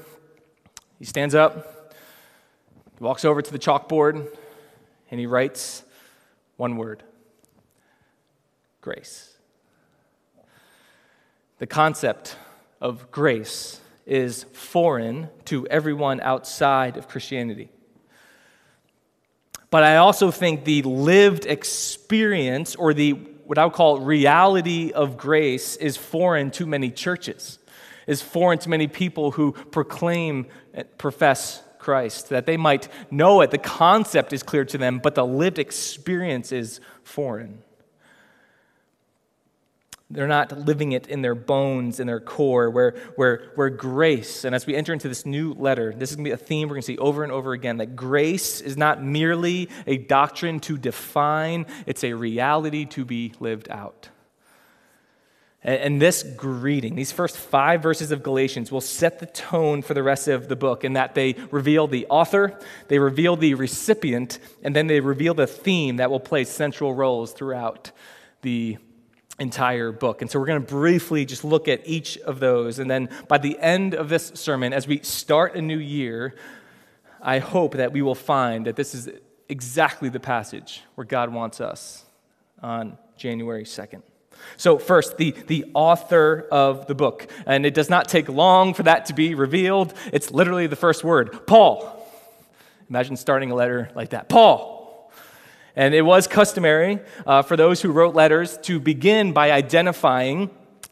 He 1.00 1.04
stands 1.04 1.34
up, 1.34 1.94
he 2.96 3.02
walks 3.02 3.24
over 3.24 3.42
to 3.42 3.50
the 3.50 3.58
chalkboard, 3.58 4.28
and 5.10 5.18
he 5.18 5.26
writes 5.26 5.82
one 6.56 6.76
word 6.76 7.02
grace. 8.80 9.33
The 11.58 11.66
concept 11.66 12.36
of 12.80 13.10
grace 13.10 13.80
is 14.06 14.44
foreign 14.52 15.28
to 15.46 15.66
everyone 15.68 16.20
outside 16.20 16.96
of 16.96 17.08
Christianity. 17.08 17.70
But 19.70 19.82
I 19.82 19.96
also 19.96 20.30
think 20.30 20.64
the 20.64 20.82
lived 20.82 21.46
experience 21.46 22.74
or 22.76 22.94
the 22.94 23.12
what 23.44 23.58
I 23.58 23.64
would 23.64 23.74
call 23.74 24.00
reality 24.00 24.92
of 24.92 25.16
grace 25.16 25.76
is 25.76 25.96
foreign 25.96 26.50
to 26.52 26.66
many 26.66 26.90
churches, 26.90 27.58
is 28.06 28.22
foreign 28.22 28.58
to 28.60 28.68
many 28.68 28.88
people 28.88 29.32
who 29.32 29.52
proclaim, 29.52 30.46
profess 30.98 31.62
Christ, 31.78 32.30
that 32.30 32.46
they 32.46 32.56
might 32.56 32.88
know 33.10 33.42
it. 33.42 33.50
The 33.50 33.58
concept 33.58 34.32
is 34.32 34.42
clear 34.42 34.64
to 34.64 34.78
them, 34.78 34.98
but 34.98 35.14
the 35.14 35.26
lived 35.26 35.58
experience 35.58 36.52
is 36.52 36.80
foreign. 37.02 37.62
They're 40.14 40.28
not 40.28 40.56
living 40.56 40.92
it 40.92 41.08
in 41.08 41.22
their 41.22 41.34
bones, 41.34 41.98
in 41.98 42.06
their 42.06 42.20
core, 42.20 42.70
where, 42.70 42.94
where, 43.16 43.50
where 43.56 43.68
grace, 43.68 44.44
and 44.44 44.54
as 44.54 44.64
we 44.64 44.76
enter 44.76 44.92
into 44.92 45.08
this 45.08 45.26
new 45.26 45.54
letter, 45.54 45.92
this 45.92 46.10
is 46.10 46.16
going 46.16 46.24
to 46.24 46.28
be 46.28 46.32
a 46.32 46.36
theme 46.36 46.68
we're 46.68 46.76
going 46.76 46.82
to 46.82 46.86
see 46.86 46.98
over 46.98 47.24
and 47.24 47.32
over 47.32 47.52
again 47.52 47.78
that 47.78 47.96
grace 47.96 48.60
is 48.60 48.76
not 48.76 49.02
merely 49.02 49.68
a 49.88 49.98
doctrine 49.98 50.60
to 50.60 50.78
define, 50.78 51.66
it's 51.84 52.04
a 52.04 52.12
reality 52.12 52.84
to 52.84 53.04
be 53.04 53.32
lived 53.40 53.68
out. 53.70 54.08
And 55.64 56.00
this 56.00 56.22
greeting, 56.22 56.94
these 56.94 57.10
first 57.10 57.36
five 57.36 57.82
verses 57.82 58.12
of 58.12 58.22
Galatians, 58.22 58.70
will 58.70 58.82
set 58.82 59.18
the 59.18 59.26
tone 59.26 59.82
for 59.82 59.94
the 59.94 60.02
rest 60.02 60.28
of 60.28 60.46
the 60.46 60.56
book 60.56 60.84
in 60.84 60.92
that 60.92 61.14
they 61.14 61.34
reveal 61.50 61.88
the 61.88 62.06
author, 62.08 62.56
they 62.88 62.98
reveal 62.98 63.34
the 63.34 63.54
recipient, 63.54 64.38
and 64.62 64.76
then 64.76 64.86
they 64.86 65.00
reveal 65.00 65.34
the 65.34 65.46
theme 65.46 65.96
that 65.96 66.10
will 66.10 66.20
play 66.20 66.44
central 66.44 66.94
roles 66.94 67.32
throughout 67.32 67.90
the 68.42 68.76
entire 69.38 69.92
book. 69.92 70.22
And 70.22 70.30
so 70.30 70.38
we're 70.38 70.46
going 70.46 70.64
to 70.64 70.66
briefly 70.66 71.24
just 71.24 71.44
look 71.44 71.68
at 71.68 71.86
each 71.86 72.18
of 72.18 72.40
those. 72.40 72.78
And 72.78 72.90
then 72.90 73.08
by 73.28 73.38
the 73.38 73.58
end 73.58 73.94
of 73.94 74.08
this 74.08 74.32
sermon, 74.34 74.72
as 74.72 74.86
we 74.86 75.00
start 75.02 75.56
a 75.56 75.62
new 75.62 75.78
year, 75.78 76.34
I 77.20 77.38
hope 77.38 77.74
that 77.74 77.92
we 77.92 78.02
will 78.02 78.14
find 78.14 78.66
that 78.66 78.76
this 78.76 78.94
is 78.94 79.08
exactly 79.48 80.08
the 80.08 80.20
passage 80.20 80.82
where 80.94 81.04
God 81.04 81.32
wants 81.32 81.60
us 81.60 82.04
on 82.62 82.96
January 83.16 83.64
2nd. 83.64 84.02
So, 84.56 84.78
first, 84.78 85.16
the, 85.16 85.30
the 85.30 85.70
author 85.74 86.46
of 86.50 86.86
the 86.86 86.94
book. 86.94 87.30
And 87.46 87.64
it 87.64 87.72
does 87.72 87.88
not 87.88 88.08
take 88.08 88.28
long 88.28 88.74
for 88.74 88.82
that 88.82 89.06
to 89.06 89.14
be 89.14 89.34
revealed. 89.34 89.94
It's 90.12 90.30
literally 90.30 90.66
the 90.66 90.76
first 90.76 91.02
word 91.02 91.46
Paul. 91.46 91.90
Imagine 92.90 93.16
starting 93.16 93.50
a 93.50 93.54
letter 93.54 93.90
like 93.94 94.10
that 94.10 94.28
Paul. 94.28 94.73
And 95.76 95.94
it 95.94 96.02
was 96.02 96.26
customary 96.26 97.00
uh, 97.26 97.42
for 97.42 97.56
those 97.56 97.82
who 97.82 97.90
wrote 97.90 98.14
letters 98.14 98.58
to 98.62 98.78
begin 98.78 99.32
by 99.32 99.50
identifying 99.50 100.50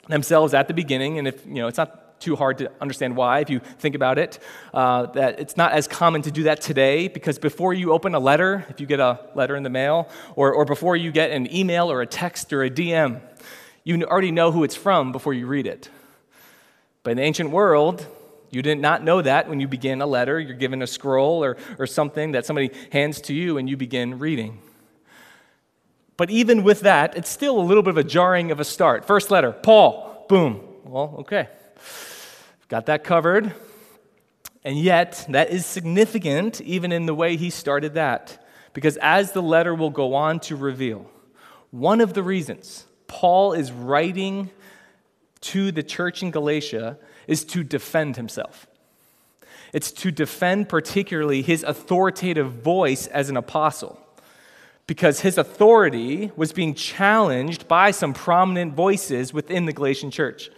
themselves 0.08 0.54
at 0.54 0.68
the 0.68 0.74
beginning. 0.74 1.18
And 1.18 1.28
if, 1.28 1.46
you 1.46 1.54
know, 1.54 1.68
it's 1.68 1.78
not 1.78 2.20
too 2.22 2.36
hard 2.36 2.58
to 2.58 2.70
understand 2.80 3.16
why 3.16 3.40
if 3.40 3.50
you 3.50 3.58
think 3.58 3.94
about 3.94 4.18
it. 4.18 4.38
Uh, 4.72 5.06
that 5.06 5.40
it's 5.40 5.56
not 5.56 5.72
as 5.72 5.88
common 5.88 6.22
to 6.22 6.30
do 6.30 6.44
that 6.44 6.60
today 6.60 7.08
because 7.08 7.38
before 7.38 7.74
you 7.74 7.92
open 7.92 8.14
a 8.14 8.20
letter, 8.20 8.64
if 8.68 8.80
you 8.80 8.86
get 8.86 9.00
a 9.00 9.20
letter 9.34 9.56
in 9.56 9.62
the 9.64 9.70
mail, 9.70 10.08
or, 10.36 10.52
or 10.52 10.64
before 10.64 10.96
you 10.96 11.10
get 11.10 11.30
an 11.32 11.52
email 11.54 11.90
or 11.90 12.00
a 12.00 12.06
text 12.06 12.52
or 12.52 12.62
a 12.62 12.70
DM, 12.70 13.20
you 13.84 14.02
already 14.04 14.30
know 14.30 14.52
who 14.52 14.62
it's 14.62 14.76
from 14.76 15.10
before 15.10 15.34
you 15.34 15.46
read 15.46 15.66
it. 15.66 15.90
But 17.02 17.12
in 17.12 17.16
the 17.16 17.24
ancient 17.24 17.50
world, 17.50 18.06
you 18.50 18.62
did 18.62 18.78
not 18.78 19.02
know 19.02 19.22
that 19.22 19.48
when 19.48 19.58
you 19.58 19.66
begin 19.66 20.00
a 20.00 20.06
letter. 20.06 20.38
You're 20.38 20.56
given 20.56 20.82
a 20.82 20.86
scroll 20.86 21.42
or, 21.42 21.56
or 21.78 21.86
something 21.86 22.32
that 22.32 22.46
somebody 22.46 22.70
hands 22.92 23.20
to 23.22 23.34
you 23.34 23.58
and 23.58 23.68
you 23.68 23.76
begin 23.76 24.18
reading. 24.18 24.60
But 26.16 26.30
even 26.30 26.62
with 26.62 26.80
that, 26.80 27.16
it's 27.16 27.30
still 27.30 27.58
a 27.58 27.62
little 27.62 27.82
bit 27.82 27.90
of 27.90 27.98
a 27.98 28.04
jarring 28.04 28.50
of 28.50 28.60
a 28.60 28.64
start. 28.64 29.04
First 29.04 29.30
letter, 29.30 29.52
Paul, 29.52 30.26
boom. 30.28 30.60
Well, 30.84 31.16
okay. 31.20 31.48
Got 32.68 32.86
that 32.86 33.04
covered. 33.04 33.54
And 34.64 34.78
yet, 34.78 35.26
that 35.30 35.50
is 35.50 35.66
significant 35.66 36.60
even 36.60 36.92
in 36.92 37.06
the 37.06 37.14
way 37.14 37.36
he 37.36 37.50
started 37.50 37.94
that. 37.94 38.44
Because 38.72 38.96
as 38.98 39.32
the 39.32 39.42
letter 39.42 39.74
will 39.74 39.90
go 39.90 40.14
on 40.14 40.40
to 40.40 40.56
reveal, 40.56 41.10
one 41.70 42.00
of 42.00 42.14
the 42.14 42.22
reasons 42.22 42.86
Paul 43.06 43.52
is 43.52 43.72
writing 43.72 44.50
to 45.42 45.72
the 45.72 45.82
church 45.82 46.22
in 46.22 46.30
Galatia 46.30 46.98
is 47.26 47.44
to 47.46 47.64
defend 47.64 48.16
himself. 48.16 48.66
It's 49.72 49.90
to 49.92 50.10
defend, 50.10 50.68
particularly, 50.68 51.42
his 51.42 51.62
authoritative 51.62 52.52
voice 52.52 53.06
as 53.06 53.30
an 53.30 53.36
apostle, 53.36 53.98
because 54.86 55.20
his 55.20 55.38
authority 55.38 56.32
was 56.36 56.52
being 56.52 56.74
challenged 56.74 57.68
by 57.68 57.90
some 57.90 58.12
prominent 58.12 58.74
voices 58.74 59.32
within 59.32 59.66
the 59.66 59.72
Galatian 59.72 60.10
church. 60.10 60.50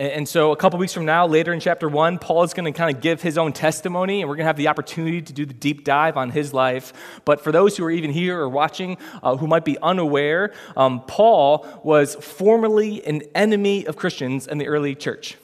And 0.00 0.26
so, 0.26 0.50
a 0.50 0.56
couple 0.56 0.78
weeks 0.78 0.94
from 0.94 1.04
now, 1.04 1.26
later 1.26 1.52
in 1.52 1.60
chapter 1.60 1.86
one, 1.86 2.18
Paul 2.18 2.42
is 2.44 2.54
going 2.54 2.64
to 2.64 2.72
kind 2.72 2.96
of 2.96 3.02
give 3.02 3.20
his 3.20 3.36
own 3.36 3.52
testimony, 3.52 4.22
and 4.22 4.30
we're 4.30 4.36
going 4.36 4.44
to 4.44 4.48
have 4.48 4.56
the 4.56 4.68
opportunity 4.68 5.20
to 5.20 5.32
do 5.34 5.44
the 5.44 5.52
deep 5.52 5.84
dive 5.84 6.16
on 6.16 6.30
his 6.30 6.54
life. 6.54 6.94
But 7.26 7.42
for 7.42 7.52
those 7.52 7.76
who 7.76 7.84
are 7.84 7.90
even 7.90 8.10
here 8.10 8.40
or 8.40 8.48
watching 8.48 8.96
uh, 9.22 9.36
who 9.36 9.46
might 9.46 9.66
be 9.66 9.76
unaware, 9.82 10.54
um, 10.74 11.02
Paul 11.06 11.66
was 11.84 12.14
formerly 12.14 13.04
an 13.04 13.24
enemy 13.34 13.84
of 13.84 13.96
Christians 13.96 14.46
in 14.46 14.56
the 14.56 14.68
early 14.68 14.94
church. 14.94 15.36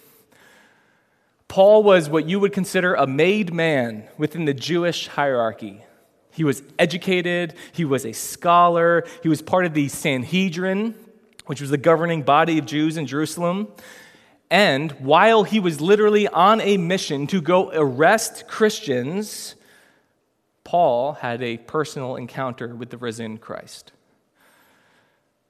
Paul 1.48 1.82
was 1.82 2.08
what 2.08 2.26
you 2.26 2.40
would 2.40 2.54
consider 2.54 2.94
a 2.94 3.06
made 3.06 3.52
man 3.52 4.08
within 4.16 4.46
the 4.46 4.54
Jewish 4.54 5.08
hierarchy. 5.08 5.84
He 6.36 6.44
was 6.44 6.62
educated, 6.78 7.54
he 7.72 7.86
was 7.86 8.04
a 8.04 8.12
scholar, 8.12 9.04
he 9.22 9.28
was 9.30 9.40
part 9.40 9.64
of 9.64 9.72
the 9.72 9.88
Sanhedrin, 9.88 10.94
which 11.46 11.62
was 11.62 11.70
the 11.70 11.78
governing 11.78 12.24
body 12.24 12.58
of 12.58 12.66
Jews 12.66 12.98
in 12.98 13.06
Jerusalem. 13.06 13.68
And 14.50 14.92
while 14.92 15.44
he 15.44 15.58
was 15.58 15.80
literally 15.80 16.28
on 16.28 16.60
a 16.60 16.76
mission 16.76 17.26
to 17.28 17.40
go 17.40 17.70
arrest 17.72 18.46
Christians, 18.48 19.54
Paul 20.62 21.14
had 21.14 21.42
a 21.42 21.56
personal 21.56 22.16
encounter 22.16 22.74
with 22.74 22.90
the 22.90 22.98
risen 22.98 23.38
Christ. 23.38 23.92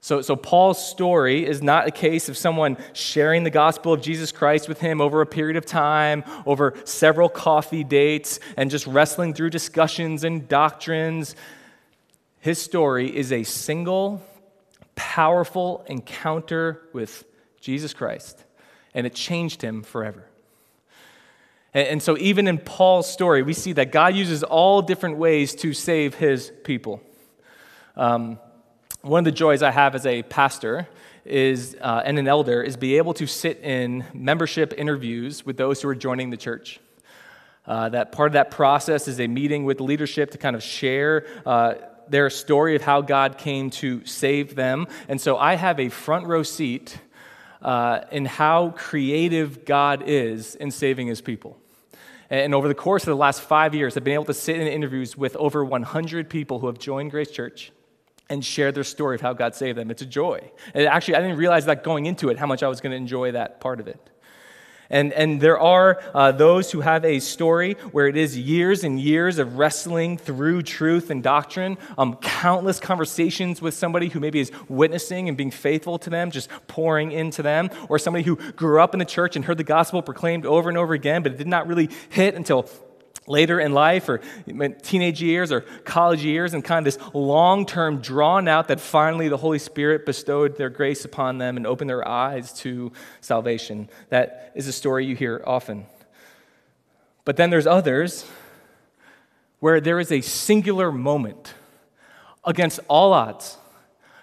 So, 0.06 0.22
so, 0.22 0.36
Paul's 0.36 0.78
story 0.88 1.44
is 1.44 1.64
not 1.64 1.88
a 1.88 1.90
case 1.90 2.28
of 2.28 2.36
someone 2.36 2.76
sharing 2.92 3.42
the 3.42 3.50
gospel 3.50 3.92
of 3.92 4.00
Jesus 4.00 4.30
Christ 4.30 4.68
with 4.68 4.78
him 4.78 5.00
over 5.00 5.20
a 5.20 5.26
period 5.26 5.56
of 5.56 5.66
time, 5.66 6.22
over 6.46 6.74
several 6.84 7.28
coffee 7.28 7.82
dates, 7.82 8.38
and 8.56 8.70
just 8.70 8.86
wrestling 8.86 9.34
through 9.34 9.50
discussions 9.50 10.22
and 10.22 10.46
doctrines. 10.46 11.34
His 12.38 12.62
story 12.62 13.16
is 13.16 13.32
a 13.32 13.42
single, 13.42 14.22
powerful 14.94 15.84
encounter 15.88 16.82
with 16.92 17.24
Jesus 17.60 17.92
Christ 17.92 18.44
and 18.94 19.08
it 19.08 19.12
changed 19.12 19.60
him 19.60 19.82
forever. 19.82 20.24
And, 21.74 22.00
so, 22.00 22.16
even 22.18 22.46
in 22.46 22.58
Paul's 22.58 23.12
story, 23.12 23.42
we 23.42 23.54
see 23.54 23.72
that 23.72 23.90
God 23.90 24.14
uses 24.14 24.44
all 24.44 24.82
different 24.82 25.18
ways 25.18 25.56
to 25.56 25.72
save 25.72 26.14
his 26.14 26.52
people. 26.62 27.00
Um, 27.96 28.38
one 29.06 29.20
of 29.20 29.24
the 29.24 29.32
joys 29.32 29.62
I 29.62 29.70
have 29.70 29.94
as 29.94 30.04
a 30.04 30.24
pastor 30.24 30.88
is, 31.24 31.76
uh, 31.80 32.02
and 32.04 32.18
an 32.18 32.26
elder 32.26 32.60
is 32.60 32.76
be 32.76 32.96
able 32.96 33.14
to 33.14 33.26
sit 33.26 33.60
in 33.60 34.04
membership 34.12 34.74
interviews 34.76 35.46
with 35.46 35.56
those 35.56 35.80
who 35.80 35.88
are 35.88 35.94
joining 35.94 36.30
the 36.30 36.36
church. 36.36 36.80
Uh, 37.66 37.88
that 37.88 38.10
part 38.10 38.28
of 38.28 38.32
that 38.32 38.50
process 38.50 39.06
is 39.06 39.20
a 39.20 39.28
meeting 39.28 39.64
with 39.64 39.80
leadership 39.80 40.32
to 40.32 40.38
kind 40.38 40.56
of 40.56 40.62
share 40.62 41.24
uh, 41.46 41.74
their 42.08 42.30
story 42.30 42.74
of 42.74 42.82
how 42.82 43.00
God 43.00 43.38
came 43.38 43.70
to 43.70 44.04
save 44.04 44.56
them. 44.56 44.88
And 45.08 45.20
so 45.20 45.36
I 45.36 45.54
have 45.54 45.78
a 45.78 45.88
front 45.88 46.26
row 46.26 46.42
seat 46.42 46.98
uh, 47.62 48.00
in 48.10 48.24
how 48.24 48.70
creative 48.70 49.64
God 49.64 50.02
is 50.06 50.56
in 50.56 50.72
saving 50.72 51.06
his 51.06 51.20
people. 51.20 51.56
And 52.28 52.54
over 52.54 52.66
the 52.66 52.74
course 52.74 53.04
of 53.04 53.08
the 53.08 53.16
last 53.16 53.40
five 53.40 53.72
years, 53.72 53.96
I've 53.96 54.02
been 54.02 54.14
able 54.14 54.24
to 54.24 54.34
sit 54.34 54.56
in 54.56 54.66
interviews 54.66 55.16
with 55.16 55.36
over 55.36 55.64
100 55.64 56.28
people 56.28 56.58
who 56.58 56.66
have 56.66 56.78
joined 56.78 57.12
Grace 57.12 57.30
Church 57.30 57.70
and 58.28 58.44
share 58.44 58.72
their 58.72 58.84
story 58.84 59.14
of 59.14 59.20
how 59.20 59.32
God 59.32 59.54
saved 59.54 59.78
them. 59.78 59.90
It's 59.90 60.02
a 60.02 60.06
joy. 60.06 60.50
And 60.74 60.86
actually, 60.86 61.16
I 61.16 61.20
didn't 61.20 61.36
realize 61.36 61.66
that 61.66 61.84
going 61.84 62.06
into 62.06 62.28
it, 62.28 62.38
how 62.38 62.46
much 62.46 62.62
I 62.62 62.68
was 62.68 62.80
going 62.80 62.90
to 62.90 62.96
enjoy 62.96 63.32
that 63.32 63.60
part 63.60 63.80
of 63.80 63.88
it. 63.88 64.00
And, 64.88 65.12
and 65.12 65.40
there 65.40 65.58
are 65.58 66.00
uh, 66.14 66.32
those 66.32 66.70
who 66.70 66.80
have 66.80 67.04
a 67.04 67.18
story 67.18 67.74
where 67.90 68.06
it 68.06 68.16
is 68.16 68.38
years 68.38 68.84
and 68.84 69.00
years 69.00 69.38
of 69.38 69.58
wrestling 69.58 70.16
through 70.16 70.62
truth 70.62 71.10
and 71.10 71.22
doctrine, 71.22 71.76
um, 71.98 72.16
countless 72.16 72.78
conversations 72.78 73.60
with 73.60 73.74
somebody 73.74 74.08
who 74.08 74.20
maybe 74.20 74.38
is 74.38 74.52
witnessing 74.68 75.28
and 75.28 75.36
being 75.36 75.50
faithful 75.50 75.98
to 75.98 76.10
them, 76.10 76.30
just 76.30 76.48
pouring 76.68 77.10
into 77.10 77.42
them, 77.42 77.70
or 77.88 77.98
somebody 77.98 78.22
who 78.22 78.36
grew 78.52 78.80
up 78.80 78.94
in 78.94 78.98
the 78.98 79.04
church 79.04 79.34
and 79.34 79.44
heard 79.44 79.58
the 79.58 79.64
gospel 79.64 80.02
proclaimed 80.02 80.46
over 80.46 80.68
and 80.68 80.78
over 80.78 80.94
again, 80.94 81.22
but 81.22 81.32
it 81.32 81.38
did 81.38 81.48
not 81.48 81.66
really 81.66 81.90
hit 82.10 82.34
until 82.34 82.68
later 83.26 83.60
in 83.60 83.72
life 83.72 84.08
or 84.08 84.20
teenage 84.82 85.22
years 85.22 85.50
or 85.52 85.62
college 85.84 86.24
years 86.24 86.54
and 86.54 86.64
kind 86.64 86.86
of 86.86 86.92
this 86.92 87.14
long 87.14 87.66
term 87.66 88.00
drawn 88.00 88.48
out 88.48 88.68
that 88.68 88.80
finally 88.80 89.28
the 89.28 89.36
Holy 89.36 89.58
Spirit 89.58 90.06
bestowed 90.06 90.56
their 90.56 90.70
grace 90.70 91.04
upon 91.04 91.38
them 91.38 91.56
and 91.56 91.66
opened 91.66 91.90
their 91.90 92.06
eyes 92.06 92.52
to 92.52 92.92
salvation. 93.20 93.88
That 94.08 94.52
is 94.54 94.68
a 94.68 94.72
story 94.72 95.06
you 95.06 95.16
hear 95.16 95.42
often. 95.46 95.86
But 97.24 97.36
then 97.36 97.50
there's 97.50 97.66
others 97.66 98.24
where 99.58 99.80
there 99.80 99.98
is 99.98 100.12
a 100.12 100.20
singular 100.20 100.92
moment 100.92 101.54
against 102.44 102.78
all 102.88 103.12
odds, 103.12 103.58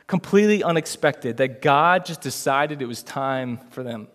completely 0.08 0.64
unexpected, 0.64 1.38
that 1.38 1.62
God 1.62 2.06
just 2.06 2.22
decided 2.22 2.82
it 2.82 2.86
was 2.86 3.04
time 3.04 3.60
for 3.72 3.84
them 3.84 4.08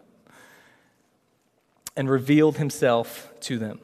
and 1.97 2.09
revealed 2.09 2.57
himself 2.57 3.31
to 3.41 3.59
them. 3.59 3.81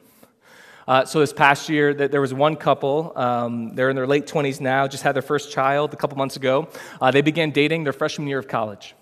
Uh, 0.87 1.03
so 1.03 1.19
this 1.19 1.33
past 1.33 1.67
year, 1.67 1.93
there 1.93 2.21
was 2.21 2.33
one 2.33 2.55
couple. 2.55 3.11
Um, 3.15 3.73
they're 3.73 3.89
in 3.89 3.95
their 3.95 4.05
late 4.05 4.27
20s 4.27 4.61
now, 4.61 4.87
just 4.87 5.03
had 5.03 5.15
their 5.15 5.23
first 5.23 5.51
child 5.51 5.93
a 5.93 5.97
couple 5.97 6.17
months 6.17 6.35
ago. 6.35 6.69
Uh, 7.01 7.09
they 7.09 7.21
began 7.21 7.49
dating 7.49 7.83
their 7.83 7.93
freshman 7.93 8.27
year 8.27 8.37
of 8.37 8.47
college. 8.47 8.95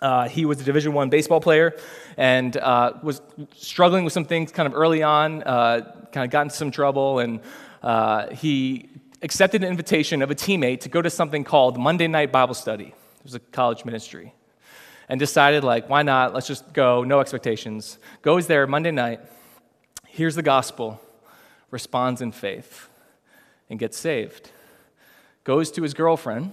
Uh, 0.00 0.28
he 0.28 0.44
was 0.44 0.60
a 0.60 0.64
Division 0.64 0.92
One 0.92 1.08
baseball 1.08 1.40
player 1.40 1.74
and 2.16 2.56
uh, 2.56 2.92
was 3.02 3.20
struggling 3.56 4.04
with 4.04 4.12
some 4.12 4.24
things 4.24 4.52
kind 4.52 4.66
of 4.66 4.74
early 4.74 5.02
on. 5.02 5.42
Uh, 5.42 5.92
kind 6.12 6.24
of 6.24 6.30
got 6.30 6.42
into 6.42 6.54
some 6.54 6.70
trouble, 6.70 7.18
and 7.18 7.40
uh, 7.82 8.28
he 8.28 8.88
accepted 9.22 9.62
an 9.62 9.68
invitation 9.68 10.22
of 10.22 10.30
a 10.30 10.34
teammate 10.34 10.80
to 10.80 10.88
go 10.88 11.02
to 11.02 11.10
something 11.10 11.42
called 11.42 11.78
Monday 11.78 12.06
Night 12.06 12.30
Bible 12.30 12.54
Study. 12.54 12.86
It 12.86 13.24
was 13.24 13.34
a 13.34 13.40
college 13.40 13.84
ministry. 13.84 14.34
And 15.08 15.18
decided, 15.18 15.64
like, 15.64 15.88
why 15.88 16.02
not? 16.02 16.34
Let's 16.34 16.46
just 16.46 16.70
go, 16.74 17.02
no 17.02 17.20
expectations. 17.20 17.98
Goes 18.20 18.46
there 18.46 18.66
Monday 18.66 18.90
night, 18.90 19.20
hears 20.08 20.34
the 20.34 20.42
gospel, 20.42 21.00
responds 21.70 22.20
in 22.20 22.32
faith, 22.32 22.88
and 23.70 23.78
gets 23.78 23.98
saved. 23.98 24.50
Goes 25.44 25.70
to 25.72 25.82
his 25.82 25.94
girlfriend 25.94 26.52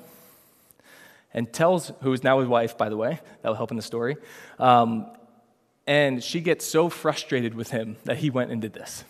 and 1.34 1.52
tells, 1.52 1.92
who 2.02 2.14
is 2.14 2.24
now 2.24 2.40
his 2.40 2.48
wife, 2.48 2.78
by 2.78 2.90
the 2.90 2.98
way, 2.98 3.20
that 3.42 3.50
will 3.50 3.56
help 3.56 3.72
in 3.72 3.78
the 3.78 3.84
story. 3.84 4.16
Um, 4.58 5.08
and 5.86 6.24
she 6.24 6.40
gets 6.40 6.66
so 6.66 6.90
frustrated 6.90 7.54
with 7.54 7.72
him 7.72 7.98
that 8.06 8.18
he 8.18 8.30
went 8.30 8.52
and 8.52 8.62
did 8.62 8.74
this. 8.74 9.04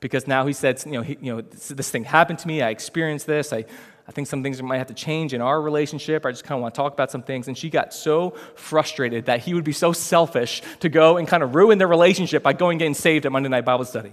Because 0.00 0.26
now 0.26 0.46
he 0.46 0.52
said, 0.52 0.82
you 0.84 0.92
know, 0.92 1.02
he, 1.02 1.16
you 1.20 1.34
know 1.34 1.40
this, 1.40 1.68
this, 1.68 1.90
thing 1.90 2.04
happened 2.04 2.38
to 2.40 2.48
me, 2.48 2.62
I 2.62 2.70
experienced 2.70 3.26
this, 3.26 3.52
I, 3.52 3.64
I 4.08 4.12
think 4.12 4.28
some 4.28 4.42
things 4.42 4.62
might 4.62 4.78
have 4.78 4.86
to 4.86 4.94
change 4.94 5.34
in 5.34 5.40
our 5.40 5.60
relationship. 5.60 6.24
I 6.24 6.30
just 6.30 6.44
kind 6.44 6.58
of 6.58 6.62
want 6.62 6.74
to 6.74 6.80
talk 6.80 6.92
about 6.92 7.10
some 7.10 7.22
things. 7.22 7.48
And 7.48 7.58
she 7.58 7.70
got 7.70 7.92
so 7.92 8.30
frustrated 8.54 9.26
that 9.26 9.40
he 9.40 9.52
would 9.52 9.64
be 9.64 9.72
so 9.72 9.92
selfish 9.92 10.62
to 10.80 10.88
go 10.88 11.16
and 11.16 11.26
kind 11.26 11.42
of 11.42 11.54
ruin 11.56 11.78
their 11.78 11.88
relationship 11.88 12.42
by 12.42 12.52
going 12.52 12.74
and 12.74 12.78
getting 12.78 12.94
saved 12.94 13.26
at 13.26 13.32
Monday 13.32 13.48
Night 13.48 13.64
Bible 13.64 13.84
Study. 13.84 14.12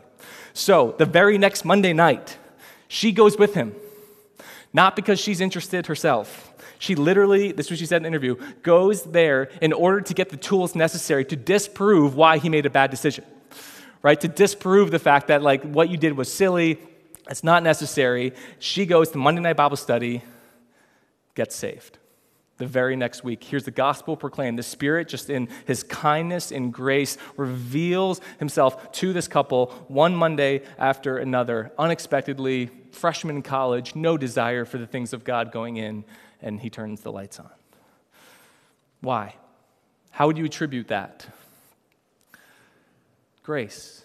So 0.54 0.96
the 0.98 1.06
very 1.06 1.38
next 1.38 1.64
Monday 1.64 1.94
night, 1.94 2.38
she 2.88 3.12
goes 3.12 3.38
with 3.38 3.54
him. 3.54 3.76
Not 4.76 4.96
because 4.96 5.20
she's 5.20 5.40
interested 5.40 5.86
herself, 5.86 6.52
she 6.80 6.96
literally, 6.96 7.52
this 7.52 7.68
is 7.68 7.72
what 7.72 7.80
she 7.80 7.86
said 7.86 7.98
in 7.98 8.04
the 8.04 8.08
interview, 8.08 8.36
goes 8.64 9.04
there 9.04 9.52
in 9.62 9.72
order 9.72 10.02
to 10.02 10.14
get 10.14 10.30
the 10.30 10.38
tools 10.38 10.76
necessary 10.76 11.24
to 11.26 11.36
disprove 11.36 12.16
why 12.16 12.40
he 12.40 12.50
made 12.50 12.66
a 12.66 12.70
bad 12.72 12.90
decision. 12.90 13.24
Right? 14.02 14.20
To 14.20 14.28
disprove 14.28 14.92
the 14.92 15.00
fact 15.00 15.28
that 15.28 15.42
like 15.42 15.64
what 15.64 15.90
you 15.90 15.98
did 15.98 16.18
was 16.18 16.34
silly, 16.34 16.80
it's 17.30 17.44
not 17.44 17.64
necessary. 17.64 18.34
She 18.60 18.86
goes 18.86 19.10
to 19.12 19.18
Monday 19.18 19.42
night 19.42 19.58
Bible 19.58 19.78
study, 19.78 20.24
gets 21.36 21.56
saved. 21.56 21.98
The 22.58 22.68
very 22.68 22.96
next 22.96 23.24
week, 23.24 23.44
hears 23.44 23.64
the 23.64 23.72
gospel 23.72 24.16
proclaimed. 24.16 24.60
The 24.60 24.64
Spirit, 24.64 25.08
just 25.08 25.30
in 25.30 25.50
his 25.66 25.84
kindness 25.84 26.52
and 26.52 26.72
grace, 26.72 27.18
reveals 27.36 28.22
himself 28.38 28.92
to 28.94 29.12
this 29.12 29.28
couple 29.28 29.68
one 29.88 30.16
Monday 30.16 30.62
after 30.78 31.18
another, 31.18 31.72
unexpectedly, 31.80 32.70
freshman 32.92 33.38
in 33.38 33.42
college, 33.42 33.96
no 33.96 34.18
desire 34.18 34.66
for 34.66 34.78
the 34.78 34.86
things 34.86 35.14
of 35.14 35.24
God 35.24 35.52
going 35.52 35.78
in 35.78 36.06
and 36.44 36.60
he 36.60 36.70
turns 36.70 37.02
the 37.02 37.12
lights 37.12 37.40
on. 37.40 37.50
Why? 39.02 39.36
How 40.12 40.28
would 40.28 40.38
you 40.38 40.46
attribute 40.46 40.90
that? 40.90 41.26
Grace. 43.42 44.03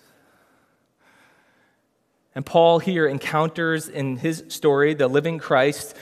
And 2.34 2.44
Paul 2.44 2.78
here 2.78 3.06
encounters 3.06 3.88
in 3.88 4.16
his 4.16 4.44
story 4.48 4.94
the 4.94 5.08
living 5.08 5.38
Christ. 5.38 5.96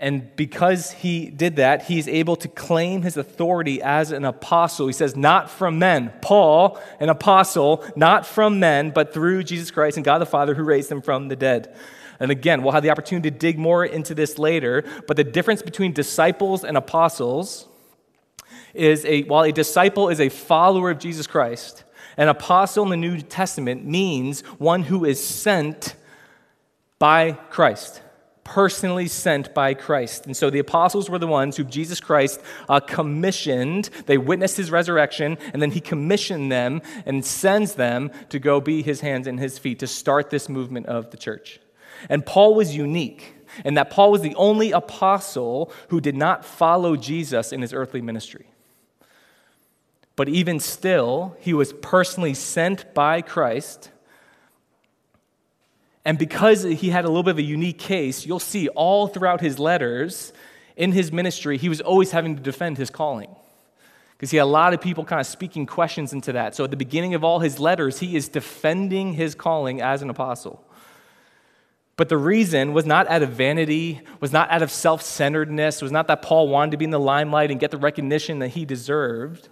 And 0.00 0.34
because 0.36 0.92
he 0.92 1.28
did 1.28 1.56
that, 1.56 1.82
he's 1.82 2.06
able 2.06 2.36
to 2.36 2.48
claim 2.48 3.02
his 3.02 3.16
authority 3.16 3.82
as 3.82 4.12
an 4.12 4.24
apostle. 4.24 4.86
He 4.86 4.92
says, 4.92 5.16
Not 5.16 5.50
from 5.50 5.78
men. 5.78 6.12
Paul, 6.22 6.80
an 7.00 7.08
apostle, 7.08 7.84
not 7.96 8.26
from 8.26 8.60
men, 8.60 8.90
but 8.90 9.12
through 9.12 9.42
Jesus 9.42 9.70
Christ 9.70 9.96
and 9.96 10.04
God 10.04 10.18
the 10.18 10.26
Father 10.26 10.54
who 10.54 10.62
raised 10.62 10.90
him 10.90 11.02
from 11.02 11.28
the 11.28 11.36
dead. 11.36 11.76
And 12.20 12.30
again, 12.30 12.62
we'll 12.62 12.72
have 12.72 12.82
the 12.82 12.90
opportunity 12.90 13.30
to 13.30 13.36
dig 13.36 13.58
more 13.58 13.84
into 13.84 14.14
this 14.14 14.38
later, 14.38 14.84
but 15.06 15.16
the 15.16 15.24
difference 15.24 15.62
between 15.62 15.92
disciples 15.92 16.64
and 16.64 16.76
apostles 16.76 17.67
is 18.74 19.04
a 19.04 19.22
while 19.22 19.44
a 19.44 19.52
disciple 19.52 20.08
is 20.08 20.20
a 20.20 20.28
follower 20.28 20.90
of 20.90 20.98
Jesus 20.98 21.26
Christ, 21.26 21.84
an 22.16 22.28
apostle 22.28 22.84
in 22.84 22.90
the 22.90 22.96
New 22.96 23.20
Testament 23.20 23.84
means 23.84 24.40
one 24.58 24.82
who 24.82 25.04
is 25.04 25.22
sent 25.22 25.94
by 26.98 27.32
Christ 27.32 28.02
personally 28.48 29.06
sent 29.06 29.52
by 29.52 29.74
Christ. 29.74 30.24
And 30.24 30.34
so 30.34 30.48
the 30.48 30.58
apostles 30.58 31.10
were 31.10 31.18
the 31.18 31.26
ones 31.26 31.56
who 31.58 31.64
Jesus 31.64 32.00
Christ 32.00 32.40
uh, 32.66 32.80
commissioned. 32.80 33.90
They 34.06 34.16
witnessed 34.16 34.56
his 34.56 34.70
resurrection, 34.70 35.36
and 35.52 35.60
then 35.60 35.70
he 35.70 35.80
commissioned 35.80 36.50
them 36.50 36.80
and 37.04 37.22
sends 37.22 37.74
them 37.74 38.10
to 38.30 38.38
go 38.38 38.58
be 38.58 38.82
his 38.82 39.02
hands 39.02 39.26
and 39.26 39.38
his 39.38 39.58
feet 39.58 39.80
to 39.80 39.86
start 39.86 40.30
this 40.30 40.48
movement 40.48 40.86
of 40.86 41.10
the 41.10 41.18
church. 41.18 41.60
And 42.08 42.24
Paul 42.24 42.54
was 42.54 42.74
unique 42.74 43.34
in 43.66 43.74
that 43.74 43.90
Paul 43.90 44.12
was 44.12 44.22
the 44.22 44.34
only 44.36 44.72
apostle 44.72 45.70
who 45.88 46.00
did 46.00 46.16
not 46.16 46.42
follow 46.42 46.96
Jesus 46.96 47.52
in 47.52 47.60
his 47.60 47.74
earthly 47.74 48.00
ministry. 48.00 48.46
But 50.18 50.28
even 50.28 50.58
still, 50.58 51.36
he 51.38 51.54
was 51.54 51.72
personally 51.72 52.34
sent 52.34 52.92
by 52.92 53.22
Christ. 53.22 53.92
And 56.04 56.18
because 56.18 56.64
he 56.64 56.90
had 56.90 57.04
a 57.04 57.08
little 57.08 57.22
bit 57.22 57.30
of 57.30 57.38
a 57.38 57.42
unique 57.42 57.78
case, 57.78 58.26
you'll 58.26 58.40
see 58.40 58.66
all 58.70 59.06
throughout 59.06 59.40
his 59.40 59.60
letters 59.60 60.32
in 60.76 60.90
his 60.90 61.12
ministry, 61.12 61.56
he 61.56 61.68
was 61.68 61.80
always 61.80 62.10
having 62.10 62.34
to 62.34 62.42
defend 62.42 62.78
his 62.78 62.90
calling. 62.90 63.30
Because 64.16 64.32
he 64.32 64.38
had 64.38 64.42
a 64.42 64.46
lot 64.46 64.74
of 64.74 64.80
people 64.80 65.04
kind 65.04 65.20
of 65.20 65.26
speaking 65.28 65.66
questions 65.66 66.12
into 66.12 66.32
that. 66.32 66.56
So 66.56 66.64
at 66.64 66.72
the 66.72 66.76
beginning 66.76 67.14
of 67.14 67.22
all 67.22 67.38
his 67.38 67.60
letters, 67.60 68.00
he 68.00 68.16
is 68.16 68.28
defending 68.28 69.12
his 69.12 69.36
calling 69.36 69.80
as 69.80 70.02
an 70.02 70.10
apostle. 70.10 70.64
But 71.96 72.08
the 72.08 72.18
reason 72.18 72.72
was 72.72 72.84
not 72.84 73.06
out 73.06 73.22
of 73.22 73.30
vanity, 73.30 74.00
was 74.18 74.32
not 74.32 74.50
out 74.50 74.62
of 74.62 74.72
self 74.72 75.00
centeredness, 75.00 75.80
was 75.80 75.92
not 75.92 76.08
that 76.08 76.22
Paul 76.22 76.48
wanted 76.48 76.72
to 76.72 76.76
be 76.76 76.86
in 76.86 76.90
the 76.90 76.98
limelight 76.98 77.52
and 77.52 77.60
get 77.60 77.70
the 77.70 77.78
recognition 77.78 78.40
that 78.40 78.48
he 78.48 78.64
deserved. 78.64 79.48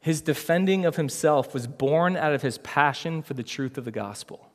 His 0.00 0.20
defending 0.20 0.84
of 0.84 0.96
himself 0.96 1.52
was 1.52 1.66
born 1.66 2.16
out 2.16 2.32
of 2.32 2.42
his 2.42 2.58
passion 2.58 3.22
for 3.22 3.34
the 3.34 3.42
truth 3.42 3.78
of 3.78 3.84
the 3.84 3.90
gospel 3.90 4.48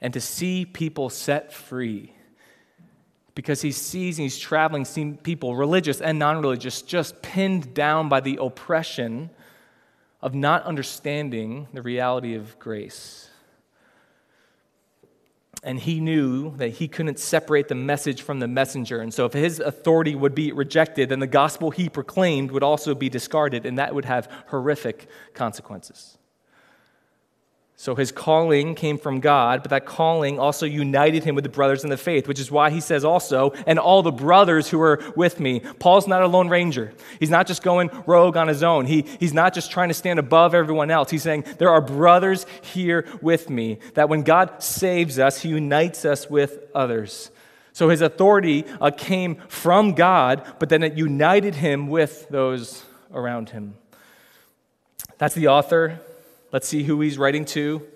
and 0.00 0.12
to 0.14 0.20
see 0.20 0.64
people 0.64 1.10
set 1.10 1.52
free. 1.52 2.12
Because 3.34 3.62
he 3.62 3.72
sees 3.72 4.18
and 4.18 4.24
he's 4.24 4.38
traveling, 4.38 4.84
seeing 4.84 5.16
people, 5.16 5.54
religious 5.54 6.00
and 6.00 6.18
non 6.18 6.40
religious, 6.40 6.82
just 6.82 7.22
pinned 7.22 7.74
down 7.74 8.08
by 8.08 8.20
the 8.20 8.38
oppression 8.40 9.30
of 10.20 10.34
not 10.34 10.64
understanding 10.64 11.68
the 11.72 11.80
reality 11.80 12.34
of 12.34 12.58
grace 12.58 13.29
and 15.62 15.78
he 15.78 16.00
knew 16.00 16.56
that 16.56 16.68
he 16.68 16.88
couldn't 16.88 17.18
separate 17.18 17.68
the 17.68 17.74
message 17.74 18.22
from 18.22 18.38
the 18.38 18.48
messenger. 18.48 19.00
And 19.00 19.12
so, 19.12 19.26
if 19.26 19.32
his 19.32 19.60
authority 19.60 20.14
would 20.14 20.34
be 20.34 20.52
rejected, 20.52 21.08
then 21.10 21.20
the 21.20 21.26
gospel 21.26 21.70
he 21.70 21.88
proclaimed 21.88 22.50
would 22.50 22.62
also 22.62 22.94
be 22.94 23.08
discarded, 23.08 23.66
and 23.66 23.78
that 23.78 23.94
would 23.94 24.06
have 24.06 24.30
horrific 24.46 25.08
consequences. 25.34 26.16
So 27.80 27.94
his 27.94 28.12
calling 28.12 28.74
came 28.74 28.98
from 28.98 29.20
God, 29.20 29.62
but 29.62 29.70
that 29.70 29.86
calling 29.86 30.38
also 30.38 30.66
united 30.66 31.24
him 31.24 31.34
with 31.34 31.44
the 31.44 31.48
brothers 31.48 31.82
in 31.82 31.88
the 31.88 31.96
faith, 31.96 32.28
which 32.28 32.38
is 32.38 32.50
why 32.50 32.68
he 32.68 32.78
says 32.78 33.06
also, 33.06 33.54
and 33.66 33.78
all 33.78 34.02
the 34.02 34.12
brothers 34.12 34.68
who 34.68 34.78
are 34.82 35.00
with 35.16 35.40
me. 35.40 35.60
Paul's 35.60 36.06
not 36.06 36.20
a 36.20 36.26
lone 36.26 36.50
ranger. 36.50 36.92
He's 37.18 37.30
not 37.30 37.46
just 37.46 37.62
going 37.62 37.88
rogue 38.04 38.36
on 38.36 38.48
his 38.48 38.62
own. 38.62 38.84
He, 38.84 39.06
he's 39.18 39.32
not 39.32 39.54
just 39.54 39.70
trying 39.70 39.88
to 39.88 39.94
stand 39.94 40.18
above 40.18 40.54
everyone 40.54 40.90
else. 40.90 41.10
He's 41.10 41.22
saying, 41.22 41.46
there 41.56 41.70
are 41.70 41.80
brothers 41.80 42.44
here 42.60 43.08
with 43.22 43.48
me, 43.48 43.78
that 43.94 44.10
when 44.10 44.24
God 44.24 44.62
saves 44.62 45.18
us, 45.18 45.40
he 45.40 45.48
unites 45.48 46.04
us 46.04 46.28
with 46.28 46.58
others. 46.74 47.30
So 47.72 47.88
his 47.88 48.02
authority 48.02 48.66
uh, 48.78 48.90
came 48.90 49.36
from 49.48 49.94
God, 49.94 50.44
but 50.58 50.68
then 50.68 50.82
it 50.82 50.98
united 50.98 51.54
him 51.54 51.88
with 51.88 52.28
those 52.28 52.84
around 53.10 53.48
him. 53.48 53.76
That's 55.16 55.34
the 55.34 55.48
author 55.48 55.98
Let's 56.52 56.66
see 56.66 56.82
who 56.82 57.00
he's 57.00 57.16
writing 57.16 57.44
to. 57.46 57.86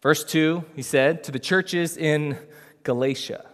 Verse 0.00 0.22
2, 0.24 0.64
he 0.76 0.82
said, 0.82 1.24
to 1.24 1.32
the 1.32 1.38
churches 1.40 1.96
in 1.96 2.38
Galatia. 2.84 3.44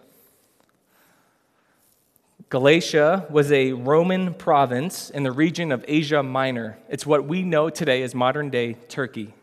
Galatia 2.49 3.25
was 3.31 3.51
a 3.51 3.73
Roman 3.73 4.35
province 4.35 5.09
in 5.09 5.23
the 5.23 5.31
region 5.31 5.71
of 5.71 5.83
Asia 5.87 6.21
Minor. 6.21 6.77
It's 6.89 7.07
what 7.07 7.25
we 7.25 7.41
know 7.41 7.71
today 7.71 8.03
as 8.03 8.13
modern 8.13 8.51
day 8.51 8.73
Turkey. 8.73 9.33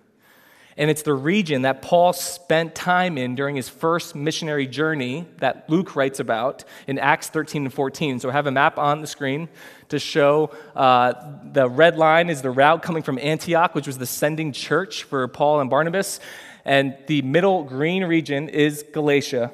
And 0.80 0.90
it's 0.90 1.02
the 1.02 1.12
region 1.12 1.60
that 1.62 1.82
Paul 1.82 2.14
spent 2.14 2.74
time 2.74 3.18
in 3.18 3.34
during 3.34 3.54
his 3.54 3.68
first 3.68 4.14
missionary 4.14 4.66
journey 4.66 5.26
that 5.36 5.68
Luke 5.68 5.94
writes 5.94 6.20
about 6.20 6.64
in 6.86 6.98
Acts 6.98 7.28
13 7.28 7.66
and 7.66 7.74
14. 7.74 8.18
So 8.18 8.30
I 8.30 8.32
have 8.32 8.46
a 8.46 8.50
map 8.50 8.78
on 8.78 9.02
the 9.02 9.06
screen 9.06 9.50
to 9.90 9.98
show 9.98 10.50
uh, 10.74 11.12
the 11.52 11.68
red 11.68 11.98
line 11.98 12.30
is 12.30 12.40
the 12.40 12.50
route 12.50 12.82
coming 12.82 13.02
from 13.02 13.18
Antioch, 13.18 13.74
which 13.74 13.86
was 13.86 13.98
the 13.98 14.06
sending 14.06 14.52
church 14.52 15.02
for 15.02 15.28
Paul 15.28 15.60
and 15.60 15.68
Barnabas. 15.68 16.18
And 16.64 16.96
the 17.08 17.20
middle 17.20 17.64
green 17.64 18.04
region 18.04 18.48
is 18.48 18.82
Galatia. 18.90 19.52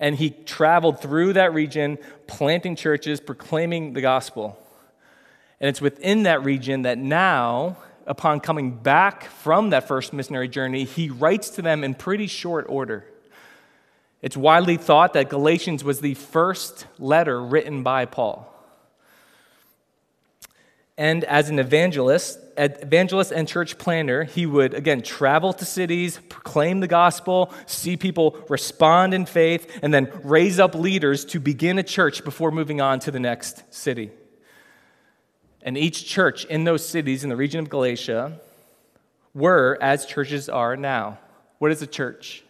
And 0.00 0.16
he 0.16 0.30
traveled 0.30 1.02
through 1.02 1.34
that 1.34 1.52
region, 1.52 1.98
planting 2.26 2.74
churches, 2.74 3.20
proclaiming 3.20 3.92
the 3.92 4.00
gospel. 4.00 4.58
And 5.60 5.68
it's 5.68 5.82
within 5.82 6.22
that 6.22 6.42
region 6.42 6.82
that 6.82 6.96
now 6.96 7.76
upon 8.06 8.40
coming 8.40 8.72
back 8.72 9.24
from 9.24 9.70
that 9.70 9.88
first 9.88 10.12
missionary 10.12 10.48
journey, 10.48 10.84
he 10.84 11.10
writes 11.10 11.50
to 11.50 11.62
them 11.62 11.84
in 11.84 11.94
pretty 11.94 12.26
short 12.26 12.66
order. 12.68 13.04
It's 14.20 14.36
widely 14.36 14.76
thought 14.76 15.14
that 15.14 15.28
Galatians 15.28 15.82
was 15.82 16.00
the 16.00 16.14
first 16.14 16.86
letter 16.98 17.42
written 17.42 17.82
by 17.82 18.04
Paul. 18.04 18.48
And 20.96 21.24
as 21.24 21.48
an 21.48 21.58
evangelist, 21.58 22.38
evangelist 22.56 23.32
and 23.32 23.48
church 23.48 23.78
planner, 23.78 24.24
he 24.24 24.46
would, 24.46 24.74
again, 24.74 25.02
travel 25.02 25.52
to 25.54 25.64
cities, 25.64 26.20
proclaim 26.28 26.80
the 26.80 26.86
gospel, 26.86 27.52
see 27.66 27.96
people 27.96 28.36
respond 28.48 29.14
in 29.14 29.26
faith, 29.26 29.80
and 29.82 29.92
then 29.92 30.12
raise 30.22 30.60
up 30.60 30.74
leaders 30.74 31.24
to 31.26 31.40
begin 31.40 31.78
a 31.78 31.82
church 31.82 32.24
before 32.24 32.50
moving 32.50 32.80
on 32.80 33.00
to 33.00 33.10
the 33.10 33.18
next 33.18 33.64
city. 33.74 34.12
And 35.62 35.78
each 35.78 36.06
church 36.06 36.44
in 36.46 36.64
those 36.64 36.84
cities 36.84 37.22
in 37.22 37.30
the 37.30 37.36
region 37.36 37.60
of 37.60 37.68
Galatia 37.68 38.40
were 39.34 39.78
as 39.80 40.04
churches 40.06 40.48
are 40.48 40.76
now. 40.76 41.18
What 41.58 41.70
is 41.70 41.82
a 41.82 41.86
church? 41.86 42.44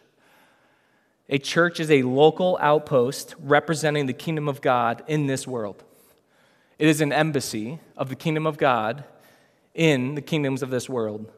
A 1.29 1.38
church 1.38 1.81
is 1.81 1.90
a 1.90 2.03
local 2.03 2.59
outpost 2.61 3.35
representing 3.38 4.07
the 4.07 4.12
kingdom 4.12 4.48
of 4.48 4.61
God 4.61 5.03
in 5.07 5.27
this 5.27 5.46
world. 5.46 5.85
It 6.79 6.88
is 6.88 7.01
an 7.01 7.12
embassy 7.12 7.79
of 7.96 8.09
the 8.09 8.16
kingdom 8.16 8.46
of 8.46 8.59
God 8.59 9.05
in 9.75 10.14
the 10.14 10.22
kingdoms 10.22 10.62
of 10.62 10.70
this 10.70 10.88
world. 10.88 11.31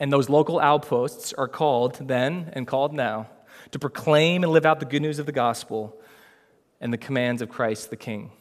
And 0.00 0.12
those 0.12 0.28
local 0.28 0.58
outposts 0.58 1.32
are 1.32 1.48
called 1.48 2.08
then 2.08 2.50
and 2.54 2.66
called 2.66 2.92
now 2.92 3.28
to 3.70 3.78
proclaim 3.78 4.42
and 4.42 4.52
live 4.52 4.66
out 4.66 4.80
the 4.80 4.86
good 4.86 5.02
news 5.02 5.18
of 5.18 5.26
the 5.26 5.32
gospel 5.32 5.96
and 6.80 6.92
the 6.92 6.98
commands 6.98 7.40
of 7.40 7.48
Christ 7.48 7.90
the 7.90 7.96
King. 7.96 8.32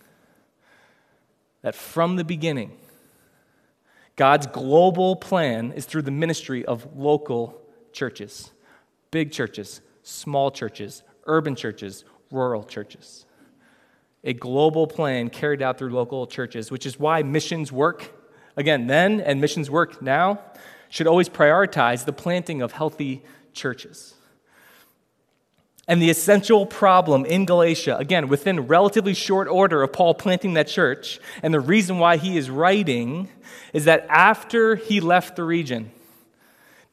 That 1.64 1.76
from 1.76 2.16
the 2.18 2.24
beginning, 2.24 2.78
God's 4.16 4.46
global 4.48 5.16
plan 5.16 5.72
is 5.72 5.86
through 5.86 6.04
the 6.04 6.12
ministry 6.12 6.64
of 6.66 6.96
local 6.96 7.60
churches, 7.92 8.52
big 9.12 9.32
churches, 9.32 9.82
small 10.04 10.52
churches, 10.52 11.04
urban 11.26 11.56
churches, 11.56 12.06
rural 12.32 12.64
churches. 12.64 13.26
A 14.24 14.34
global 14.34 14.88
plan 14.88 15.30
carried 15.30 15.62
out 15.62 15.78
through 15.78 15.90
local 15.90 16.28
churches, 16.28 16.70
which 16.70 16.86
is 16.86 17.00
why 17.00 17.24
missions 17.24 17.72
work 17.72 18.14
again 18.56 18.88
then 18.88 19.20
and 19.22 19.42
missions 19.42 19.70
work 19.70 20.02
now 20.02 20.40
should 20.90 21.08
always 21.08 21.28
prioritize 21.28 22.06
the 22.06 22.14
planting 22.14 22.62
of 22.62 22.72
healthy 22.72 23.24
churches. 23.54 24.14
And 25.88 26.02
the 26.02 26.10
essential 26.10 26.66
problem 26.66 27.26
in 27.26 27.46
Galatia, 27.46 27.98
again, 27.98 28.30
within 28.30 28.68
relatively 28.68 29.14
short 29.14 29.50
order 29.50 29.84
of 29.84 29.92
Paul 29.92 30.14
planting 30.14 30.54
that 30.54 30.68
church, 30.68 31.20
and 31.42 31.54
the 31.54 31.60
reason 31.60 32.00
why 32.00 32.16
he 32.16 32.38
is 32.38 32.50
writing 32.50 33.28
is 33.74 33.86
that 33.86 34.06
after 34.08 34.76
he 34.76 35.02
left 35.02 35.36
the 35.36 35.44
region, 35.44 35.92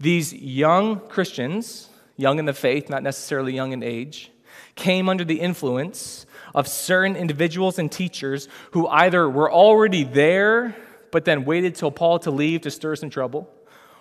these 0.01 0.33
young 0.33 0.99
Christians, 1.09 1.89
young 2.17 2.41
in 2.41 2.47
the 2.47 2.53
faith, 2.53 2.91
not 2.91 3.05
necessarily 3.05 3.55
young 3.55 3.73
in 3.73 3.85
age, 3.85 4.33
came 4.75 5.09
under 5.09 5.25
the 5.25 5.41
influence 5.41 6.27
of 6.53 6.67
certain 6.67 7.15
individuals 7.15 7.79
and 7.79 7.93
teachers 7.93 8.49
who 8.73 8.89
either 8.89 9.31
were 9.31 9.53
already 9.53 10.03
there, 10.03 10.75
but 11.13 11.25
then 11.25 11.45
waited 11.45 11.77
till 11.77 11.93
Paul 11.93 12.19
to 12.21 12.33
leave 12.33 12.63
to 12.63 12.73
stir 12.73 12.97
some 12.97 13.11
trouble, 13.11 13.49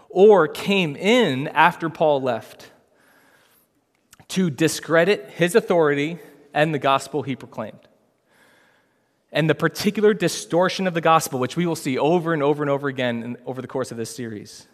or 0.09 0.47
came 0.47 0.95
in 0.95 1.47
after 1.49 1.89
Paul 1.89 2.23
left 2.23 2.71
to 4.29 4.49
discredit 4.49 5.29
his 5.35 5.55
authority 5.55 6.19
and 6.53 6.73
the 6.73 6.79
gospel 6.79 7.23
he 7.23 7.35
proclaimed. 7.35 7.79
And 9.31 9.49
the 9.49 9.55
particular 9.55 10.13
distortion 10.13 10.87
of 10.87 10.93
the 10.93 11.01
gospel, 11.01 11.39
which 11.39 11.55
we 11.55 11.65
will 11.65 11.75
see 11.75 11.97
over 11.97 12.33
and 12.33 12.41
over 12.41 12.63
and 12.63 12.69
over 12.69 12.87
again 12.87 13.23
in, 13.23 13.37
over 13.45 13.61
the 13.61 13.67
course 13.67 13.91
of 13.91 13.97
this 13.97 14.09
series. 14.09 14.67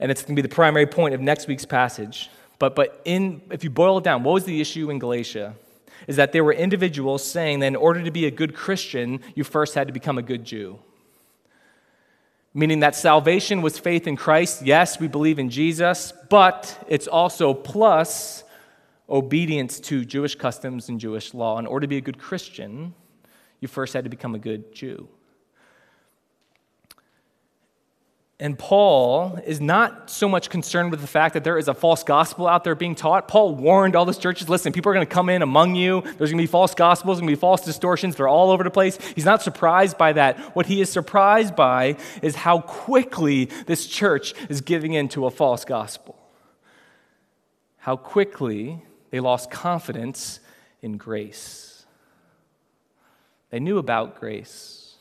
And 0.00 0.10
it's 0.10 0.22
going 0.22 0.34
to 0.34 0.42
be 0.42 0.46
the 0.46 0.54
primary 0.54 0.86
point 0.86 1.14
of 1.14 1.20
next 1.20 1.46
week's 1.46 1.66
passage. 1.66 2.30
But, 2.58 2.74
but 2.74 3.02
in, 3.04 3.42
if 3.50 3.64
you 3.64 3.70
boil 3.70 3.98
it 3.98 4.04
down, 4.04 4.22
what 4.22 4.32
was 4.32 4.44
the 4.44 4.60
issue 4.60 4.90
in 4.90 4.98
Galatia? 4.98 5.54
Is 6.06 6.16
that 6.16 6.32
there 6.32 6.44
were 6.44 6.52
individuals 6.52 7.28
saying 7.28 7.58
that 7.58 7.66
in 7.66 7.76
order 7.76 8.02
to 8.02 8.10
be 8.10 8.26
a 8.26 8.30
good 8.30 8.54
Christian, 8.54 9.20
you 9.34 9.44
first 9.44 9.74
had 9.74 9.88
to 9.88 9.92
become 9.92 10.16
a 10.16 10.22
good 10.22 10.44
Jew 10.44 10.78
meaning 12.58 12.80
that 12.80 12.96
salvation 12.96 13.62
was 13.62 13.78
faith 13.78 14.08
in 14.08 14.16
Christ. 14.16 14.66
Yes, 14.66 14.98
we 14.98 15.06
believe 15.06 15.38
in 15.38 15.48
Jesus, 15.48 16.12
but 16.28 16.76
it's 16.88 17.06
also 17.06 17.54
plus 17.54 18.42
obedience 19.08 19.78
to 19.78 20.04
Jewish 20.04 20.34
customs 20.34 20.88
and 20.88 20.98
Jewish 20.98 21.34
law. 21.34 21.60
In 21.60 21.68
order 21.68 21.84
to 21.84 21.88
be 21.88 21.98
a 21.98 22.00
good 22.00 22.18
Christian, 22.18 22.94
you 23.60 23.68
first 23.68 23.94
had 23.94 24.02
to 24.02 24.10
become 24.10 24.34
a 24.34 24.40
good 24.40 24.74
Jew. 24.74 25.08
And 28.40 28.56
Paul 28.56 29.40
is 29.44 29.60
not 29.60 30.08
so 30.08 30.28
much 30.28 30.48
concerned 30.48 30.92
with 30.92 31.00
the 31.00 31.08
fact 31.08 31.34
that 31.34 31.42
there 31.42 31.58
is 31.58 31.66
a 31.66 31.74
false 31.74 32.04
gospel 32.04 32.46
out 32.46 32.62
there 32.62 32.76
being 32.76 32.94
taught. 32.94 33.26
Paul 33.26 33.56
warned 33.56 33.96
all 33.96 34.04
these 34.04 34.16
churches 34.16 34.48
listen, 34.48 34.72
people 34.72 34.90
are 34.90 34.94
going 34.94 35.06
to 35.06 35.12
come 35.12 35.28
in 35.28 35.42
among 35.42 35.74
you. 35.74 36.02
There's 36.02 36.30
going 36.30 36.38
to 36.38 36.42
be 36.42 36.46
false 36.46 36.72
gospels, 36.72 37.16
there's 37.16 37.22
going 37.22 37.34
to 37.34 37.36
be 37.36 37.40
false 37.40 37.64
distortions. 37.64 38.14
They're 38.14 38.28
all 38.28 38.52
over 38.52 38.62
the 38.62 38.70
place. 38.70 38.96
He's 39.16 39.24
not 39.24 39.42
surprised 39.42 39.98
by 39.98 40.12
that. 40.12 40.38
What 40.54 40.66
he 40.66 40.80
is 40.80 40.88
surprised 40.88 41.56
by 41.56 41.96
is 42.22 42.36
how 42.36 42.60
quickly 42.60 43.46
this 43.66 43.86
church 43.86 44.34
is 44.48 44.60
giving 44.60 44.92
in 44.92 45.08
to 45.08 45.26
a 45.26 45.32
false 45.32 45.64
gospel. 45.64 46.16
How 47.78 47.96
quickly 47.96 48.84
they 49.10 49.18
lost 49.18 49.50
confidence 49.50 50.38
in 50.80 50.96
grace. 50.96 51.86
They 53.50 53.58
knew 53.58 53.78
about 53.78 54.20
grace, 54.20 54.94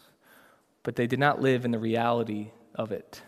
but 0.82 0.96
they 0.96 1.06
did 1.06 1.20
not 1.20 1.40
live 1.40 1.66
in 1.66 1.72
the 1.72 1.78
reality 1.78 2.50
of 2.78 2.92
it 2.92 3.22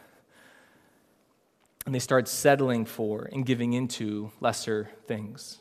and 1.90 1.96
they 1.96 2.00
start 2.00 2.28
settling 2.28 2.86
for 2.86 3.28
and 3.34 3.44
giving 3.44 3.74
into 3.74 4.32
lesser 4.42 4.92
things. 5.08 5.58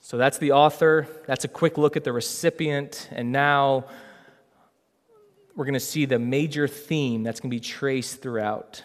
So 0.00 0.16
that's 0.16 0.38
the 0.38 0.52
author. 0.52 1.08
That's 1.26 1.44
a 1.44 1.48
quick 1.48 1.76
look 1.76 1.96
at 1.96 2.04
the 2.04 2.12
recipient. 2.12 3.08
And 3.10 3.32
now 3.32 3.86
we're 5.56 5.64
going 5.64 5.74
to 5.74 5.80
see 5.80 6.04
the 6.04 6.20
major 6.20 6.68
theme 6.68 7.24
that's 7.24 7.40
going 7.40 7.50
to 7.50 7.56
be 7.56 7.60
traced 7.60 8.22
throughout. 8.22 8.84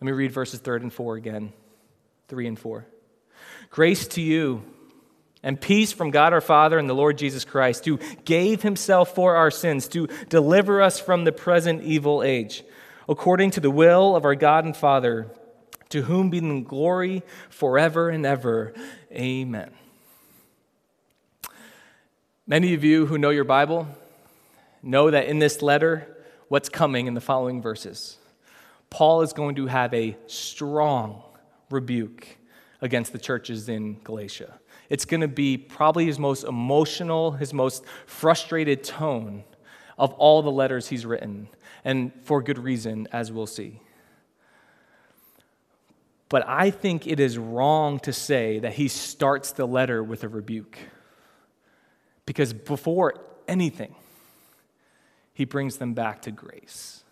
Let 0.00 0.06
me 0.06 0.12
read 0.12 0.32
verses 0.32 0.60
3 0.60 0.80
and 0.80 0.92
4 0.92 1.16
again. 1.16 1.52
3 2.28 2.46
and 2.46 2.58
4. 2.58 2.86
Grace 3.68 4.06
to 4.08 4.22
you 4.22 4.62
and 5.42 5.60
peace 5.60 5.92
from 5.92 6.10
God 6.10 6.32
our 6.32 6.40
Father 6.40 6.78
and 6.78 6.88
the 6.88 6.94
Lord 6.94 7.18
Jesus 7.18 7.44
Christ, 7.44 7.84
who 7.84 7.98
gave 8.24 8.62
himself 8.62 9.14
for 9.14 9.36
our 9.36 9.50
sins 9.50 9.88
to 9.88 10.08
deliver 10.28 10.82
us 10.82 10.98
from 10.98 11.24
the 11.24 11.32
present 11.32 11.82
evil 11.82 12.22
age 12.22 12.64
according 13.08 13.52
to 13.52 13.60
the 13.60 13.70
will 13.70 14.16
of 14.16 14.24
our 14.24 14.34
God 14.34 14.64
and 14.64 14.76
Father, 14.76 15.30
to 15.90 16.02
whom 16.02 16.30
be 16.30 16.40
the 16.40 16.60
glory 16.60 17.22
forever 17.48 18.08
and 18.08 18.26
ever. 18.26 18.74
Amen. 19.12 19.70
Many 22.46 22.74
of 22.74 22.84
you 22.84 23.06
who 23.06 23.18
know 23.18 23.30
your 23.30 23.44
Bible 23.44 23.88
know 24.82 25.10
that 25.10 25.26
in 25.26 25.38
this 25.38 25.62
letter, 25.62 26.16
what's 26.48 26.68
coming 26.68 27.06
in 27.06 27.14
the 27.14 27.20
following 27.20 27.60
verses. 27.60 28.18
Paul 28.90 29.22
is 29.22 29.32
going 29.32 29.56
to 29.56 29.66
have 29.66 29.92
a 29.92 30.16
strong 30.26 31.22
rebuke 31.70 32.38
against 32.80 33.12
the 33.12 33.18
churches 33.18 33.68
in 33.68 34.00
Galatia. 34.04 34.60
It's 34.88 35.04
going 35.04 35.20
to 35.20 35.28
be 35.28 35.58
probably 35.58 36.06
his 36.06 36.18
most 36.18 36.44
emotional, 36.44 37.32
his 37.32 37.52
most 37.52 37.84
frustrated 38.06 38.84
tone 38.84 39.44
of 39.98 40.12
all 40.14 40.42
the 40.42 40.50
letters 40.50 40.88
he's 40.88 41.06
written 41.06 41.48
and 41.84 42.12
for 42.22 42.42
good 42.42 42.58
reason, 42.58 43.06
as 43.12 43.30
we'll 43.30 43.46
see. 43.46 43.80
But 46.28 46.44
I 46.48 46.70
think 46.70 47.06
it 47.06 47.20
is 47.20 47.38
wrong 47.38 48.00
to 48.00 48.12
say 48.12 48.58
that 48.58 48.72
he 48.72 48.88
starts 48.88 49.52
the 49.52 49.66
letter 49.66 50.02
with 50.02 50.24
a 50.24 50.28
rebuke. 50.28 50.78
Because 52.24 52.52
before 52.52 53.20
anything, 53.46 53.94
he 55.32 55.44
brings 55.44 55.76
them 55.76 55.94
back 55.94 56.22
to 56.22 56.32
grace. 56.32 57.04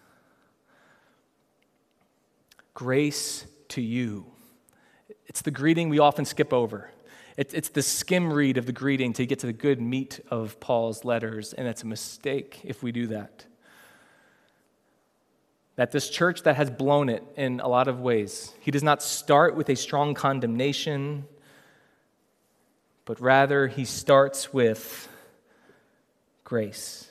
Grace 2.75 3.47
to 3.69 3.81
you. 3.81 4.27
It's 5.27 5.43
the 5.43 5.53
greeting 5.53 5.89
we 5.89 6.01
often 6.01 6.25
skip 6.25 6.53
over. 6.53 6.91
It's 7.37 7.69
the 7.71 7.83
skim 7.83 8.33
read 8.33 8.59
of 8.59 8.67
the 8.67 8.73
greeting 8.73 9.13
to 9.15 9.27
get 9.27 9.41
to 9.41 9.47
the 9.47 9.53
good 9.53 9.81
meat 9.81 10.21
of 10.31 10.61
Paul's 10.61 11.05
letters, 11.05 11.53
and 11.53 11.67
it's 11.67 11.83
a 11.83 11.87
mistake 11.87 12.61
if 12.63 12.83
we 12.83 12.93
do 12.93 13.09
that 13.09 13.47
that 15.77 15.91
this 15.91 16.09
church 16.09 16.43
that 16.43 16.57
has 16.57 16.71
blown 16.71 17.09
it 17.09 17.25
in 17.37 17.61
a 17.61 17.69
lot 17.69 17.89
of 17.89 18.01
ways, 18.01 18.53
he 18.61 18.71
does 18.71 18.83
not 18.83 19.03
start 19.03 19.57
with 19.57 19.69
a 19.69 19.75
strong 19.75 20.15
condemnation, 20.15 21.27
but 23.05 23.21
rather 23.21 23.67
he 23.67 23.85
starts 23.85 24.53
with 24.53 25.09
grace. 26.45 27.11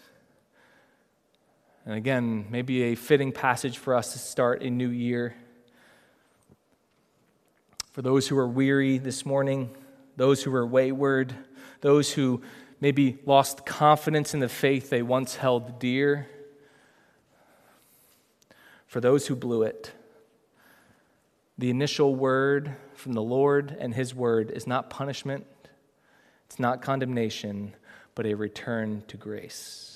And 1.86 1.96
again, 1.96 2.46
maybe 2.50 2.84
a 2.84 2.96
fitting 2.96 3.34
passage 3.34 3.78
for 3.78 3.94
us 3.96 4.14
to 4.14 4.20
start 4.20 4.62
a 4.62 4.70
new 4.70 4.88
year. 4.88 5.36
For 7.92 8.02
those 8.02 8.30
who 8.30 8.38
are 8.38 8.48
weary 8.48 8.98
this 8.98 9.26
morning, 9.26 9.76
those 10.16 10.44
who 10.44 10.54
are 10.54 10.66
wayward, 10.66 11.34
those 11.82 12.14
who 12.14 12.42
maybe 12.80 13.18
lost 13.26 13.66
confidence 13.66 14.34
in 14.34 14.40
the 14.40 14.50
faith 14.50 14.90
they 14.90 15.02
once 15.02 15.36
held 15.36 15.80
dear 15.80 16.28
for 18.88 19.02
those 19.02 19.26
who 19.26 19.36
blew 19.36 19.64
it. 19.64 19.92
The 21.58 21.70
initial 21.70 22.14
word 22.14 22.76
from 22.94 23.14
the 23.14 23.24
Lord 23.24 23.76
and 23.80 23.94
His 23.94 24.14
word 24.14 24.52
is 24.52 24.68
not 24.68 24.90
punishment, 24.90 25.48
it's 26.46 26.60
not 26.60 26.82
condemnation, 26.82 27.76
but 28.16 28.26
a 28.26 28.36
return 28.36 29.04
to 29.08 29.18
grace. 29.18 29.93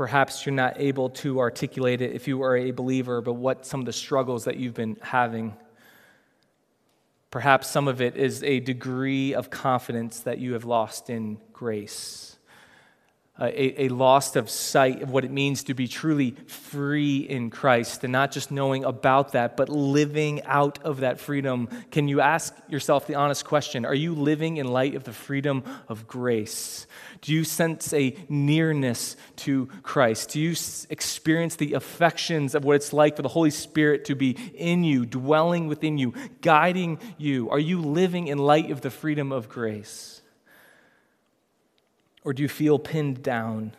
Perhaps 0.00 0.46
you're 0.46 0.54
not 0.54 0.80
able 0.80 1.10
to 1.10 1.40
articulate 1.40 2.00
it 2.00 2.14
if 2.14 2.26
you 2.26 2.42
are 2.42 2.56
a 2.56 2.70
believer, 2.70 3.20
but 3.20 3.34
what 3.34 3.66
some 3.66 3.80
of 3.80 3.84
the 3.84 3.92
struggles 3.92 4.44
that 4.44 4.56
you've 4.56 4.72
been 4.72 4.96
having. 5.02 5.54
Perhaps 7.30 7.68
some 7.68 7.86
of 7.86 8.00
it 8.00 8.16
is 8.16 8.42
a 8.42 8.60
degree 8.60 9.34
of 9.34 9.50
confidence 9.50 10.20
that 10.20 10.38
you 10.38 10.54
have 10.54 10.64
lost 10.64 11.10
in 11.10 11.36
grace 11.52 12.29
a, 13.40 13.84
a 13.84 13.88
loss 13.88 14.36
of 14.36 14.50
sight 14.50 15.02
of 15.02 15.10
what 15.10 15.24
it 15.24 15.30
means 15.30 15.64
to 15.64 15.74
be 15.74 15.88
truly 15.88 16.32
free 16.46 17.18
in 17.18 17.50
Christ 17.50 18.04
and 18.04 18.12
not 18.12 18.32
just 18.32 18.50
knowing 18.50 18.84
about 18.84 19.32
that, 19.32 19.56
but 19.56 19.68
living 19.68 20.42
out 20.44 20.78
of 20.84 21.00
that 21.00 21.18
freedom. 21.18 21.68
Can 21.90 22.08
you 22.08 22.20
ask 22.20 22.54
yourself 22.68 23.06
the 23.06 23.14
honest 23.14 23.44
question 23.44 23.84
Are 23.84 23.94
you 23.94 24.14
living 24.14 24.58
in 24.58 24.68
light 24.68 24.94
of 24.94 25.04
the 25.04 25.12
freedom 25.12 25.64
of 25.88 26.06
grace? 26.06 26.86
Do 27.22 27.32
you 27.32 27.44
sense 27.44 27.92
a 27.92 28.16
nearness 28.28 29.16
to 29.36 29.66
Christ? 29.82 30.30
Do 30.30 30.40
you 30.40 30.54
experience 30.88 31.56
the 31.56 31.74
affections 31.74 32.54
of 32.54 32.64
what 32.64 32.76
it's 32.76 32.92
like 32.92 33.16
for 33.16 33.22
the 33.22 33.28
Holy 33.28 33.50
Spirit 33.50 34.06
to 34.06 34.14
be 34.14 34.30
in 34.54 34.84
you, 34.84 35.04
dwelling 35.04 35.66
within 35.66 35.98
you, 35.98 36.14
guiding 36.40 36.98
you? 37.18 37.50
Are 37.50 37.58
you 37.58 37.80
living 37.80 38.28
in 38.28 38.38
light 38.38 38.70
of 38.70 38.80
the 38.80 38.90
freedom 38.90 39.32
of 39.32 39.48
grace? 39.48 40.19
Or 42.24 42.32
do 42.32 42.42
you 42.42 42.48
feel 42.48 42.78
pinned 42.78 43.22
down? 43.22 43.72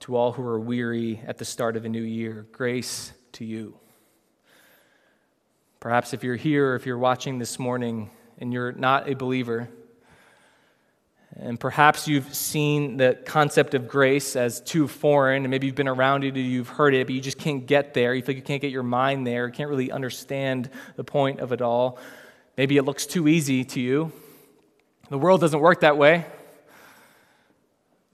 To 0.00 0.16
all 0.16 0.32
who 0.32 0.42
are 0.42 0.60
weary 0.60 1.22
at 1.26 1.38
the 1.38 1.46
start 1.46 1.76
of 1.76 1.86
a 1.86 1.88
new 1.88 2.02
year, 2.02 2.46
grace 2.52 3.12
to 3.32 3.44
you. 3.44 3.78
Perhaps 5.80 6.12
if 6.12 6.22
you're 6.22 6.36
here, 6.36 6.74
if 6.74 6.84
you're 6.84 6.98
watching 6.98 7.38
this 7.38 7.58
morning 7.58 8.10
and 8.38 8.52
you're 8.52 8.72
not 8.72 9.08
a 9.08 9.14
believer, 9.14 9.68
and 11.36 11.58
perhaps 11.58 12.06
you've 12.06 12.34
seen 12.34 12.96
the 12.96 13.18
concept 13.24 13.74
of 13.74 13.88
grace 13.88 14.36
as 14.36 14.60
too 14.60 14.86
foreign, 14.86 15.44
and 15.44 15.50
maybe 15.50 15.66
you've 15.66 15.76
been 15.76 15.88
around 15.88 16.22
it, 16.22 16.36
you've 16.36 16.68
heard 16.68 16.94
it, 16.94 17.06
but 17.06 17.14
you 17.14 17.20
just 17.20 17.38
can't 17.38 17.66
get 17.66 17.92
there. 17.92 18.14
You 18.14 18.22
feel 18.22 18.34
like 18.34 18.36
you 18.36 18.42
can't 18.42 18.62
get 18.62 18.70
your 18.70 18.82
mind 18.82 19.26
there, 19.26 19.46
you 19.46 19.52
can't 19.52 19.68
really 19.68 19.90
understand 19.90 20.70
the 20.96 21.04
point 21.04 21.40
of 21.40 21.50
it 21.52 21.60
all. 21.60 21.98
Maybe 22.56 22.76
it 22.76 22.82
looks 22.82 23.04
too 23.06 23.26
easy 23.26 23.64
to 23.64 23.80
you. 23.80 24.12
The 25.10 25.18
world 25.18 25.40
doesn't 25.42 25.60
work 25.60 25.80
that 25.80 25.98
way. 25.98 26.24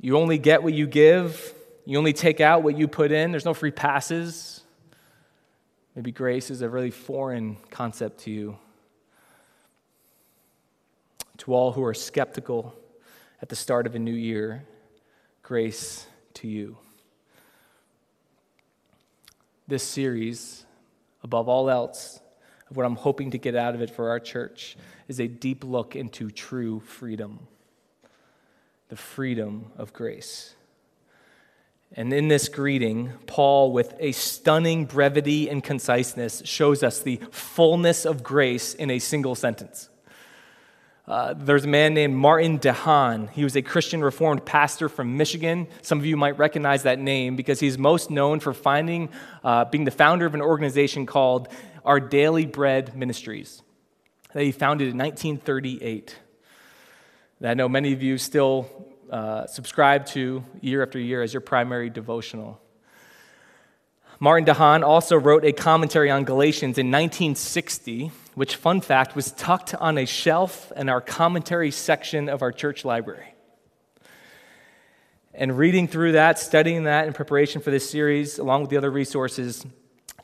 You 0.01 0.19
only 0.19 0.39
get 0.39 0.63
what 0.63 0.73
you 0.73 0.87
give, 0.87 1.55
you 1.85 1.99
only 1.99 2.13
take 2.13 2.41
out 2.41 2.63
what 2.63 2.77
you 2.77 2.89
put 2.89 3.13
in. 3.13 3.31
There's 3.31 3.45
no 3.45 3.55
free 3.55 3.71
passes. 3.71 4.63
Maybe 5.95 6.11
grace 6.11 6.51
is 6.51 6.63
a 6.63 6.69
really 6.69 6.91
foreign 6.91 7.57
concept 7.71 8.21
to 8.21 8.31
you. 8.31 8.59
To 11.39 11.55
all 11.55 11.73
who 11.73 11.85
are 11.85 11.95
skeptical 11.95 12.75
at 13.41 13.49
the 13.49 13.57
start 13.57 13.87
of 13.87 13.95
a 13.95 13.99
new 13.99 14.15
year, 14.15 14.65
grace 15.43 16.07
to 16.35 16.49
you. 16.49 16.77
This 19.69 19.83
series, 19.83 20.65
above 21.23 21.49
all 21.49 21.71
else, 21.71 22.21
of 22.69 22.77
what 22.77 22.87
I'm 22.87 22.97
hoping 22.97 23.33
to 23.33 23.39
get 23.39 23.55
out 23.55 23.75
of 23.75 23.83
it 23.83 23.91
for 23.91 24.11
our 24.11 24.21
church 24.21 24.77
is 25.11 25.19
a 25.19 25.27
deep 25.27 25.65
look 25.65 25.97
into 25.97 26.31
true 26.31 26.79
freedom 26.79 27.41
the 28.91 28.97
freedom 28.97 29.67
of 29.77 29.93
grace. 29.93 30.55
And 31.93 32.13
in 32.13 32.27
this 32.27 32.49
greeting, 32.49 33.13
Paul, 33.27 33.71
with 33.73 33.95
a 34.01 34.11
stunning 34.11 34.85
brevity 34.85 35.49
and 35.49 35.63
conciseness, 35.63 36.43
shows 36.45 36.83
us 36.83 37.01
the 37.01 37.21
fullness 37.31 38.05
of 38.05 38.25
grace 38.25 38.75
in 38.75 38.91
a 38.91 38.99
single 38.99 39.37
sentence. 39.37 39.89
Uh, 41.07 41.35
there's 41.35 41.65
a 41.65 41.69
man 41.69 41.95
named 41.95 42.15
Martin 42.15 42.59
DeHaan. 42.59 43.31
He 43.31 43.45
was 43.45 43.55
a 43.55 43.63
Christian 43.63 44.03
Reformed 44.03 44.45
pastor 44.45 44.89
from 44.89 45.17
Michigan. 45.17 45.69
Some 45.83 45.99
of 45.99 46.07
you 46.07 46.17
might 46.17 46.37
recognize 46.37 46.83
that 46.83 46.99
name 46.99 47.37
because 47.37 47.61
he's 47.61 47.79
most 47.79 48.11
known 48.11 48.41
for 48.41 48.53
finding, 48.53 49.09
uh, 49.45 49.67
being 49.67 49.85
the 49.85 49.93
founder 49.93 50.27
of 50.27 50.35
an 50.35 50.43
organization 50.43 51.07
called 51.07 51.49
Our 51.85 52.01
Daily 52.01 52.47
Bread 52.47 52.97
Ministries 52.97 53.63
that 54.33 54.43
he 54.43 54.53
founded 54.53 54.89
in 54.89 54.99
1938. 54.99 56.17
That 57.41 57.51
I 57.51 57.55
know 57.55 57.69
many 57.69 57.93
of 57.93 58.03
you 58.03 58.19
still 58.19 58.69
uh, 59.11 59.47
subscribe 59.47 60.07
to 60.07 60.45
year 60.61 60.83
after 60.83 60.99
year 60.99 61.23
as 61.23 61.35
your 61.35 61.41
primary 61.41 61.91
devotional. 61.91 62.61
Martin 64.23 64.45
DeHaan 64.45 64.85
also 64.85 65.17
wrote 65.17 65.45
a 65.45 65.53
commentary 65.53 66.11
on 66.11 66.25
Galatians 66.25 66.77
in 66.77 66.89
1960, 66.89 68.13
which, 68.35 68.57
fun 68.57 68.83
fact, 68.83 69.17
was 69.17 69.33
tucked 69.33 69.75
on 69.75 69.97
a 69.97 70.05
shelf 70.05 70.71
in 70.77 70.91
our 70.91 71.01
commentary 71.01 71.71
section 71.71 72.29
of 72.29 72.43
our 72.43 72.53
church 72.53 72.85
library. 72.85 73.35
And 75.33 75.57
reading 75.57 75.89
through 75.89 76.13
that, 76.13 76.39
studying 76.39 76.85
that 76.85 77.07
in 77.07 77.15
preparation 77.15 77.63
for 77.63 77.71
this 77.71 77.89
series, 77.89 78.39
along 78.39 78.61
with 78.61 78.71
the 78.71 78.77
other 78.77 78.91
resources, 78.91 79.65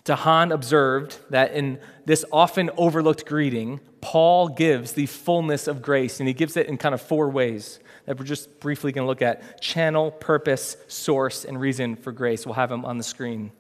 DeHaan 0.07 0.53
observed 0.53 1.19
that 1.31 1.53
in 1.53 1.79
this 2.07 2.25
often 2.33 2.71
overlooked 2.77 3.27
greeting, 3.27 3.81
Paul 4.01 4.49
gives 4.49 4.93
the 4.93 5.07
fullness 5.07 5.67
of 5.67 5.83
grace, 5.83 6.21
and 6.21 6.29
he 6.29 6.33
gives 6.33 6.57
it 6.57 6.69
in 6.69 6.79
kind 6.79 6.95
of 6.95 7.03
four 7.03 7.29
ways 7.29 7.81
that 8.07 8.17
we're 8.17 8.25
just 8.25 8.61
briefly 8.61 8.93
going 8.93 9.05
to 9.05 9.09
look 9.09 9.21
at 9.21 9.61
channel, 9.61 10.13
purpose, 10.13 10.77
source, 10.87 11.45
and 11.45 11.61
reason 11.61 11.97
for 11.97 12.13
grace. 12.13 12.47
We'll 12.47 12.55
have 12.55 12.71
them 12.71 12.85
on 12.85 12.99
the 12.99 13.05
screen. 13.05 13.51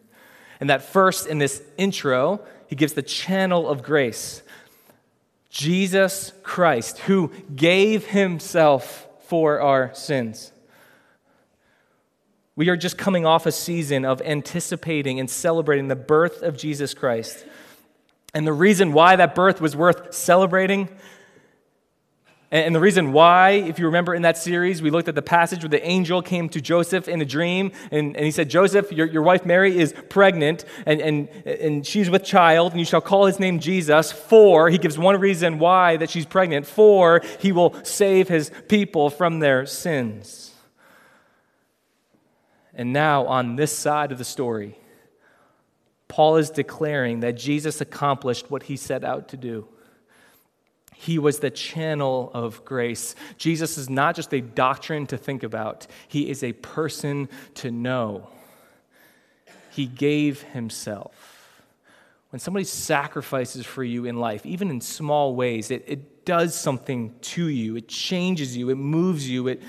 And 0.61 0.71
that 0.71 0.83
first, 0.83 1.27
in 1.27 1.39
this 1.39 1.63
intro, 1.77 2.41
he 2.69 2.77
gives 2.77 2.93
the 2.93 3.03
channel 3.03 3.69
of 3.69 3.83
grace 3.83 4.43
Jesus 5.51 6.33
Christ, 6.43 6.99
who 7.01 7.33
gave 7.55 8.07
himself 8.07 9.07
for 9.23 9.61
our 9.61 9.93
sins. 9.95 10.53
We 12.57 12.71
are 12.71 12.77
just 12.77 12.97
coming 12.97 13.27
off 13.27 13.45
a 13.45 13.53
season 13.53 14.07
of 14.07 14.23
anticipating 14.23 15.21
and 15.21 15.29
celebrating 15.29 15.89
the 15.89 15.97
birth 15.97 16.43
of 16.43 16.57
Jesus 16.57 16.95
Christ. 16.95 17.45
And 18.33 18.47
the 18.47 18.53
reason 18.53 18.95
why 18.95 19.17
that 19.17 19.35
birth 19.35 19.61
was 19.61 19.77
worth 19.77 20.15
celebrating, 20.15 20.89
and 22.51 22.75
the 22.75 22.81
reason 22.81 23.13
why, 23.13 23.51
if 23.51 23.79
you 23.79 23.87
remember 23.87 24.15
in 24.15 24.23
that 24.23 24.39
series, 24.39 24.81
we 24.81 24.89
looked 24.89 25.09
at 25.09 25.15
the 25.15 25.21
passage 25.21 25.63
where 25.63 25.69
the 25.69 25.85
angel 25.85 26.23
came 26.23 26.49
to 26.51 26.61
Joseph 26.61 27.09
in 27.09 27.21
a 27.21 27.25
dream, 27.25 27.73
and, 27.91 28.17
and 28.17 28.25
he 28.25 28.31
said, 28.31 28.49
Joseph, 28.49 28.91
your, 28.93 29.07
your 29.07 29.23
wife 29.23 29.45
Mary 29.45 29.77
is 29.77 29.93
pregnant, 30.09 30.65
and, 30.87 31.01
and, 31.03 31.29
and 31.45 31.87
she's 31.87 32.09
with 32.09 32.25
child, 32.25 32.73
and 32.73 32.79
you 32.79 32.87
shall 32.87 33.03
call 33.03 33.27
his 33.27 33.39
name 33.39 33.59
Jesus, 33.59 34.13
for, 34.13 34.71
he 34.71 34.79
gives 34.79 34.97
one 34.97 35.19
reason 35.21 35.59
why 35.59 35.99
that 35.99 36.09
she's 36.09 36.25
pregnant, 36.25 36.67
for 36.67 37.21
he 37.41 37.53
will 37.53 37.75
save 37.85 38.29
his 38.29 38.51
people 38.69 39.11
from 39.11 39.41
their 39.41 39.67
sins. 39.67 40.53
And 42.77 42.93
now, 42.93 43.27
on 43.27 43.57
this 43.57 43.77
side 43.77 44.13
of 44.13 44.19
the 44.19 44.25
story, 44.25 44.79
Paul 46.09 46.37
is 46.37 46.51
declaring 46.51 47.21
that 47.21 47.33
Jesus 47.33 47.81
accomplished 47.81 48.51
what 48.51 48.65
he 48.65 48.77
set 48.77 49.03
out 49.03 49.29
to 49.29 49.39
do. 49.39 49.67
He 50.95 51.19
was 51.19 51.41
the 51.41 51.51
channel 51.51 52.31
of 52.33 52.65
grace. 52.65 53.15
Jesus 53.39 53.79
is 53.79 53.91
not 53.91 54.15
just 54.15 54.33
a 54.33 54.41
doctrine 54.41 55.07
to 55.09 55.19
think 55.19 55.43
about, 55.43 55.87
he 56.07 56.31
is 56.31 56.45
a 56.45 56.53
person 56.53 57.29
to 57.55 57.71
know. 57.71 58.29
He 59.71 59.87
gave 59.87 60.43
himself. 60.43 61.63
When 62.31 62.41
somebody 62.41 62.65
sacrifices 62.65 63.65
for 63.65 63.85
you 63.85 64.05
in 64.05 64.17
life, 64.17 64.45
even 64.45 64.71
in 64.71 64.81
small 64.81 65.35
ways, 65.35 65.71
it, 65.71 65.85
it 65.87 66.27
does 66.27 66.55
something 66.55 67.15
to 67.21 67.49
you. 67.49 67.77
It 67.77 67.89
changes 67.89 68.57
you, 68.57 68.69
it 68.69 68.77
moves 68.77 69.29
you, 69.29 69.49
it, 69.49 69.63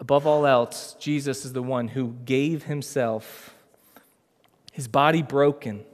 Above 0.00 0.26
all 0.26 0.46
else, 0.46 0.96
Jesus 0.98 1.44
is 1.44 1.52
the 1.52 1.62
one 1.62 1.88
who 1.88 2.16
gave 2.24 2.64
himself, 2.64 3.54
his 4.72 4.88
body 4.88 5.22
broken, 5.22 5.84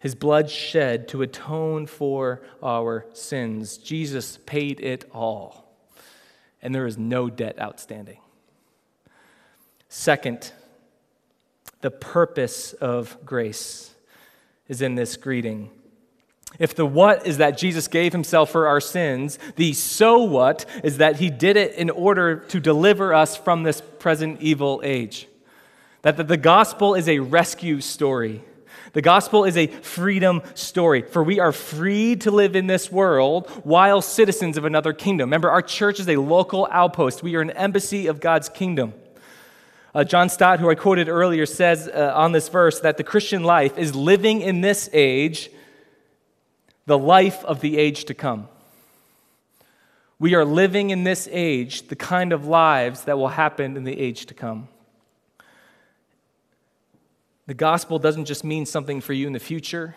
his 0.00 0.16
blood 0.16 0.50
shed 0.50 1.06
to 1.06 1.22
atone 1.22 1.86
for 1.86 2.42
our 2.60 3.06
sins. 3.12 3.78
Jesus 3.78 4.40
paid 4.44 4.80
it 4.80 5.08
all, 5.14 5.72
and 6.60 6.74
there 6.74 6.86
is 6.86 6.98
no 6.98 7.30
debt 7.30 7.60
outstanding. 7.60 8.18
Second, 9.88 10.50
the 11.80 11.92
purpose 11.92 12.72
of 12.72 13.16
grace 13.24 13.94
is 14.66 14.82
in 14.82 14.96
this 14.96 15.16
greeting. 15.16 15.70
If 16.58 16.74
the 16.74 16.86
what 16.86 17.26
is 17.26 17.38
that 17.38 17.56
Jesus 17.56 17.88
gave 17.88 18.12
himself 18.12 18.50
for 18.50 18.66
our 18.66 18.80
sins, 18.80 19.38
the 19.56 19.72
so 19.72 20.22
what 20.22 20.66
is 20.84 20.98
that 20.98 21.16
he 21.16 21.30
did 21.30 21.56
it 21.56 21.74
in 21.74 21.90
order 21.90 22.36
to 22.36 22.60
deliver 22.60 23.14
us 23.14 23.36
from 23.36 23.62
this 23.62 23.80
present 23.98 24.40
evil 24.40 24.80
age. 24.84 25.28
That 26.02 26.28
the 26.28 26.36
gospel 26.36 26.94
is 26.94 27.08
a 27.08 27.20
rescue 27.20 27.80
story. 27.80 28.42
The 28.92 29.02
gospel 29.02 29.44
is 29.44 29.56
a 29.56 29.68
freedom 29.68 30.42
story, 30.54 31.00
for 31.00 31.22
we 31.22 31.40
are 31.40 31.52
free 31.52 32.16
to 32.16 32.30
live 32.30 32.54
in 32.54 32.66
this 32.66 32.92
world 32.92 33.48
while 33.64 34.02
citizens 34.02 34.58
of 34.58 34.66
another 34.66 34.92
kingdom. 34.92 35.28
Remember, 35.28 35.50
our 35.50 35.62
church 35.62 35.98
is 35.98 36.08
a 36.08 36.16
local 36.16 36.68
outpost, 36.70 37.22
we 37.22 37.34
are 37.36 37.40
an 37.40 37.52
embassy 37.52 38.06
of 38.06 38.20
God's 38.20 38.50
kingdom. 38.50 38.92
Uh, 39.94 40.04
John 40.04 40.28
Stott, 40.28 40.60
who 40.60 40.70
I 40.70 40.74
quoted 40.74 41.08
earlier, 41.08 41.46
says 41.46 41.88
uh, 41.88 42.12
on 42.14 42.32
this 42.32 42.48
verse 42.48 42.80
that 42.80 42.98
the 42.98 43.04
Christian 43.04 43.44
life 43.44 43.78
is 43.78 43.94
living 43.94 44.42
in 44.42 44.60
this 44.60 44.90
age 44.92 45.50
the 46.92 46.98
life 46.98 47.42
of 47.46 47.62
the 47.62 47.78
age 47.78 48.04
to 48.04 48.12
come. 48.12 48.46
We 50.18 50.34
are 50.34 50.44
living 50.44 50.90
in 50.90 51.04
this 51.04 51.26
age 51.32 51.88
the 51.88 51.96
kind 51.96 52.34
of 52.34 52.44
lives 52.44 53.04
that 53.04 53.16
will 53.16 53.28
happen 53.28 53.78
in 53.78 53.84
the 53.84 53.98
age 53.98 54.26
to 54.26 54.34
come. 54.34 54.68
The 57.46 57.54
gospel 57.54 57.98
doesn't 57.98 58.26
just 58.26 58.44
mean 58.44 58.66
something 58.66 59.00
for 59.00 59.14
you 59.14 59.26
in 59.26 59.32
the 59.32 59.40
future, 59.40 59.96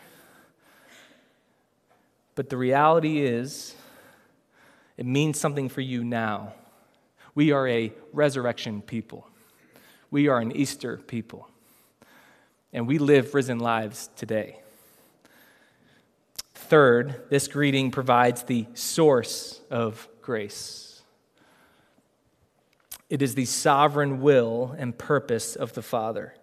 but 2.34 2.50
the 2.50 2.56
reality 2.56 3.20
is 3.20 3.76
it 4.96 5.06
means 5.06 5.38
something 5.38 5.68
for 5.68 5.82
you 5.82 6.02
now. 6.02 6.54
We 7.34 7.52
are 7.52 7.68
a 7.68 7.92
resurrection 8.14 8.82
people, 8.82 9.28
we 10.12 10.30
are 10.30 10.40
an 10.40 10.54
Easter 10.54 10.96
people, 10.96 11.50
and 12.72 12.88
we 12.88 13.00
live 13.00 13.34
risen 13.34 13.60
lives 13.60 14.10
today. 14.16 14.60
Third, 16.68 17.24
this 17.30 17.48
greeting 17.48 17.92
provides 17.92 18.44
the 18.44 18.66
source 18.74 19.62
of 19.70 20.08
grace. 20.22 21.02
It 23.10 23.22
is 23.22 23.36
the 23.36 23.46
sovereign 23.46 24.22
will 24.22 24.76
and 24.78 24.98
purpose 24.98 25.56
of 25.56 25.74
the 25.74 25.82
Father 25.82 26.34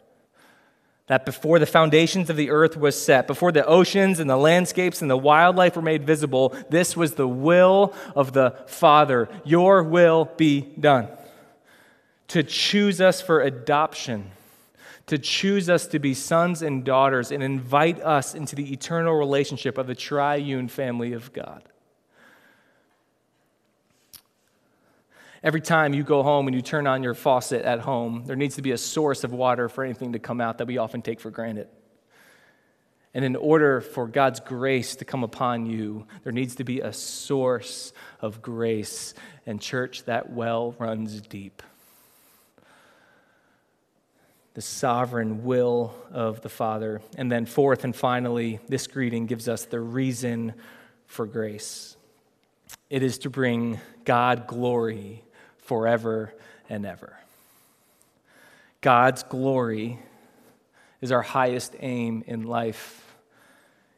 that 1.13 1.27
before 1.27 1.59
the 1.59 1.67
foundations 1.67 2.31
of 2.31 2.37
the 2.37 2.51
earth 2.51 2.77
was 2.77 3.01
set, 3.01 3.27
before 3.27 3.53
the 3.53 3.67
oceans 3.67 4.19
and 4.19 4.31
the 4.31 4.37
landscapes 4.37 5.03
and 5.03 5.11
the 5.11 5.17
wildlife 5.17 5.77
were 5.77 5.83
made 5.83 6.07
visible, 6.07 6.57
this 6.71 6.97
was 6.97 7.15
the 7.15 7.29
will 7.29 7.93
of 8.15 8.33
the 8.33 8.53
Father. 8.67 9.29
Your 9.45 9.83
will 9.83 10.31
be 10.39 10.61
done. 10.81 11.09
To 12.29 12.43
choose 12.43 13.01
us 13.01 13.21
for 13.21 13.43
adoption, 13.43 14.31
to 15.07 15.19
choose 15.19 15.69
us 15.69 15.87
to 15.89 15.99
be 15.99 16.15
sons 16.15 16.63
and 16.63 16.85
daughters, 16.85 17.33
and 17.33 17.43
invite 17.43 18.01
us 18.01 18.35
into 18.35 18.55
the 18.55 18.73
eternal 18.73 19.15
relationship 19.15 19.79
of 19.79 19.87
the 19.87 19.95
triune 19.95 20.69
family 20.69 21.13
of 21.13 21.33
God. 21.33 21.63
Every 25.43 25.61
time 25.61 25.93
you 25.93 26.05
go 26.05 26.23
home 26.23 26.47
and 26.47 26.55
you 26.55 26.63
turn 26.63 26.87
on 26.87 27.03
your 27.03 27.15
faucet 27.15 27.65
at 27.65 27.81
home, 27.81 28.25
there 28.27 28.37
needs 28.37 28.55
to 28.57 28.63
be 28.63 28.71
a 28.71 28.79
source 28.79 29.25
of 29.25 29.33
water 29.33 29.69
for 29.69 29.83
anything 29.83 30.13
to 30.13 30.21
come 30.21 30.41
out 30.41 30.59
that 30.59 30.69
we 30.69 30.79
often 30.79 31.03
take 31.03 31.19
for 31.19 31.31
granted. 31.31 31.67
And 33.13 33.25
in 33.25 33.37
order 33.37 33.81
for 33.81 34.07
God's 34.07 34.41
grace 34.41 34.97
to 34.97 35.05
come 35.05 35.25
upon 35.25 35.67
you, 35.67 36.07
there 36.23 36.33
needs 36.33 36.55
to 36.57 36.65
be 36.65 36.81
a 36.81 36.93
source 36.93 37.93
of 38.21 38.41
grace. 38.41 39.15
And, 39.45 39.61
church, 39.61 40.05
that 40.05 40.31
well 40.31 40.77
runs 40.79 41.21
deep. 41.21 41.63
The 44.55 44.63
sovereign 44.63 45.45
will 45.45 45.95
of 46.11 46.43
the 46.43 46.49
Father. 46.49 47.01
And 47.17 47.33
then, 47.33 47.47
fourth 47.47 47.85
and 47.85 47.97
finally, 47.97 48.61
this 48.69 48.87
greeting 48.87 49.27
gives 49.27 49.49
us 49.49 49.65
the 49.65 49.81
reason 49.81 50.55
for 51.07 51.27
grace 51.27 51.97
it 52.93 53.03
is 53.03 53.19
to 53.19 53.31
bring 53.31 53.81
God 54.05 54.47
glory 54.47 55.25
forever 55.57 56.35
and 56.69 56.85
ever. 56.85 57.17
God's 58.83 59.23
glory 59.23 59.99
is 61.01 61.11
our 61.11 61.23
highest 61.23 61.75
aim 61.81 62.23
in 62.27 62.43
life. 62.43 63.15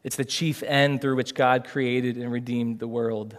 It's 0.04 0.14
the 0.14 0.24
chief 0.24 0.62
end 0.62 1.00
through 1.00 1.16
which 1.16 1.34
God 1.34 1.66
created 1.66 2.16
and 2.16 2.30
redeemed 2.30 2.78
the 2.78 2.86
world. 2.86 3.36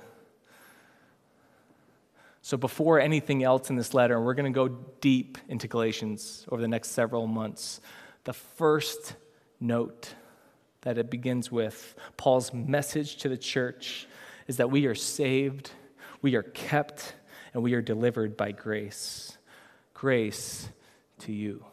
So, 2.45 2.57
before 2.57 2.99
anything 2.99 3.43
else 3.43 3.71
in 3.71 3.75
this 3.75 3.95
letter, 3.95 4.17
and 4.17 4.23
we're 4.23 4.35
going 4.35 4.53
to 4.53 4.55
go 4.55 4.67
deep 5.01 5.39
into 5.49 5.67
Galatians 5.67 6.45
over 6.51 6.61
the 6.61 6.67
next 6.67 6.91
several 6.91 7.25
months. 7.25 7.81
The 8.23 8.33
first 8.33 9.15
note 9.59 10.13
that 10.81 10.99
it 10.99 11.09
begins 11.09 11.51
with, 11.51 11.95
Paul's 12.17 12.53
message 12.53 13.15
to 13.15 13.29
the 13.29 13.37
church, 13.37 14.05
is 14.45 14.57
that 14.57 14.69
we 14.69 14.85
are 14.85 14.93
saved, 14.93 15.71
we 16.21 16.35
are 16.35 16.43
kept, 16.43 17.15
and 17.55 17.63
we 17.63 17.73
are 17.73 17.81
delivered 17.81 18.37
by 18.37 18.51
grace. 18.51 19.39
Grace 19.95 20.69
to 21.21 21.33
you. 21.33 21.65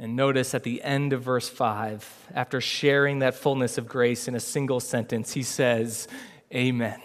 And 0.00 0.16
notice 0.16 0.54
at 0.54 0.62
the 0.62 0.82
end 0.82 1.12
of 1.12 1.24
verse 1.24 1.50
5, 1.50 2.28
after 2.34 2.58
sharing 2.58 3.18
that 3.18 3.34
fullness 3.34 3.76
of 3.76 3.86
grace 3.86 4.28
in 4.28 4.34
a 4.34 4.40
single 4.40 4.80
sentence, 4.80 5.34
he 5.34 5.42
says, 5.42 6.08
Amen. 6.54 6.98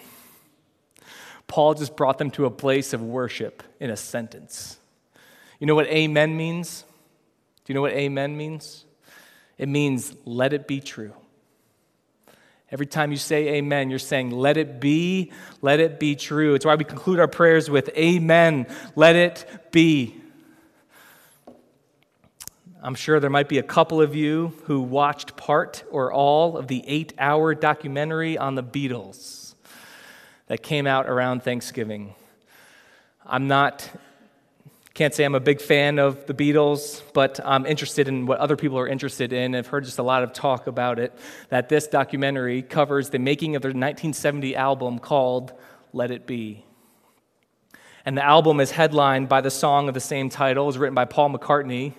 Paul 1.48 1.74
just 1.74 1.96
brought 1.96 2.18
them 2.18 2.30
to 2.32 2.46
a 2.46 2.52
place 2.52 2.94
of 2.94 3.02
worship 3.02 3.64
in 3.80 3.90
a 3.90 3.98
sentence. 3.98 4.78
You 5.60 5.68
know 5.68 5.76
what 5.76 5.88
amen 5.88 6.38
means? 6.38 6.84
Do 7.66 7.74
you 7.74 7.76
know 7.76 7.82
what 7.82 7.94
amen 7.94 8.38
means? 8.38 8.86
It 9.58 9.70
means 9.70 10.14
let 10.26 10.54
it 10.54 10.68
be 10.68 10.82
true. 10.82 11.14
Every 12.70 12.86
time 12.86 13.12
you 13.12 13.18
say 13.18 13.56
amen, 13.56 13.90
you're 13.90 13.98
saying, 13.98 14.32
let 14.32 14.58
it 14.58 14.82
be, 14.82 15.32
let 15.62 15.80
it 15.80 16.00
be 16.02 16.16
true. 16.16 16.54
It's 16.54 16.66
why 16.66 16.76
we 16.76 16.84
conclude 16.84 17.18
our 17.20 17.28
prayers 17.28 17.70
with 17.70 17.90
amen, 17.98 18.68
let 18.96 19.16
it 19.16 19.72
be. 19.72 20.16
I'm 22.84 22.96
sure 22.96 23.20
there 23.20 23.30
might 23.30 23.50
be 23.50 23.58
a 23.58 23.64
couple 23.64 24.02
of 24.02 24.16
you 24.16 24.54
who 24.66 24.82
watched 24.82 25.38
part 25.38 25.84
or 25.92 26.12
all 26.12 26.58
of 26.58 26.68
the 26.68 26.84
eight 26.86 27.14
hour 27.18 27.56
documentary 27.56 28.38
on 28.38 28.56
the 28.56 28.64
Beatles 28.64 29.47
that 30.48 30.64
came 30.64 30.88
out 30.88 31.08
around 31.08 31.44
Thanksgiving. 31.44 32.16
I'm 33.26 33.48
not 33.48 33.90
can't 34.98 35.14
say 35.14 35.24
I'm 35.24 35.36
a 35.36 35.40
big 35.40 35.62
fan 35.62 36.00
of 36.00 36.26
the 36.26 36.34
Beatles, 36.34 37.04
but 37.14 37.40
I'm 37.46 37.68
interested 37.68 38.08
in 38.08 38.26
what 38.26 38.40
other 38.40 38.56
people 38.56 38.80
are 38.80 38.88
interested 38.88 39.32
in. 39.32 39.54
I've 39.54 39.68
heard 39.68 39.84
just 39.84 40.00
a 40.00 40.04
lot 40.04 40.24
of 40.24 40.34
talk 40.34 40.66
about 40.66 40.98
it. 40.98 41.16
That 41.50 41.70
this 41.70 41.86
documentary 41.86 42.64
covers 42.64 43.12
the 43.12 43.20
making 43.20 43.56
of 43.56 43.62
their 43.62 43.70
1970 43.70 44.56
album 44.56 44.98
called 44.98 45.54
Let 45.94 46.10
It 46.10 46.26
Be. 46.26 46.66
And 48.06 48.18
the 48.18 48.26
album 48.26 48.60
is 48.60 48.72
headlined 48.72 49.30
by 49.30 49.42
the 49.42 49.52
song 49.52 49.88
of 49.88 49.94
the 49.94 50.00
same 50.00 50.30
title. 50.30 50.64
It 50.64 50.66
was 50.66 50.80
written 50.80 50.96
by 50.96 51.06
Paul 51.06 51.30
McCartney, 51.30 51.94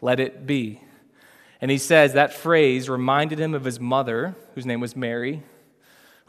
Let 0.00 0.18
It 0.18 0.46
Be. 0.46 0.80
And 1.60 1.70
he 1.70 1.76
says 1.76 2.14
that 2.14 2.32
phrase 2.32 2.88
reminded 2.88 3.38
him 3.38 3.52
of 3.52 3.64
his 3.64 3.78
mother, 3.78 4.34
whose 4.54 4.64
name 4.64 4.80
was 4.80 4.96
Mary, 4.96 5.42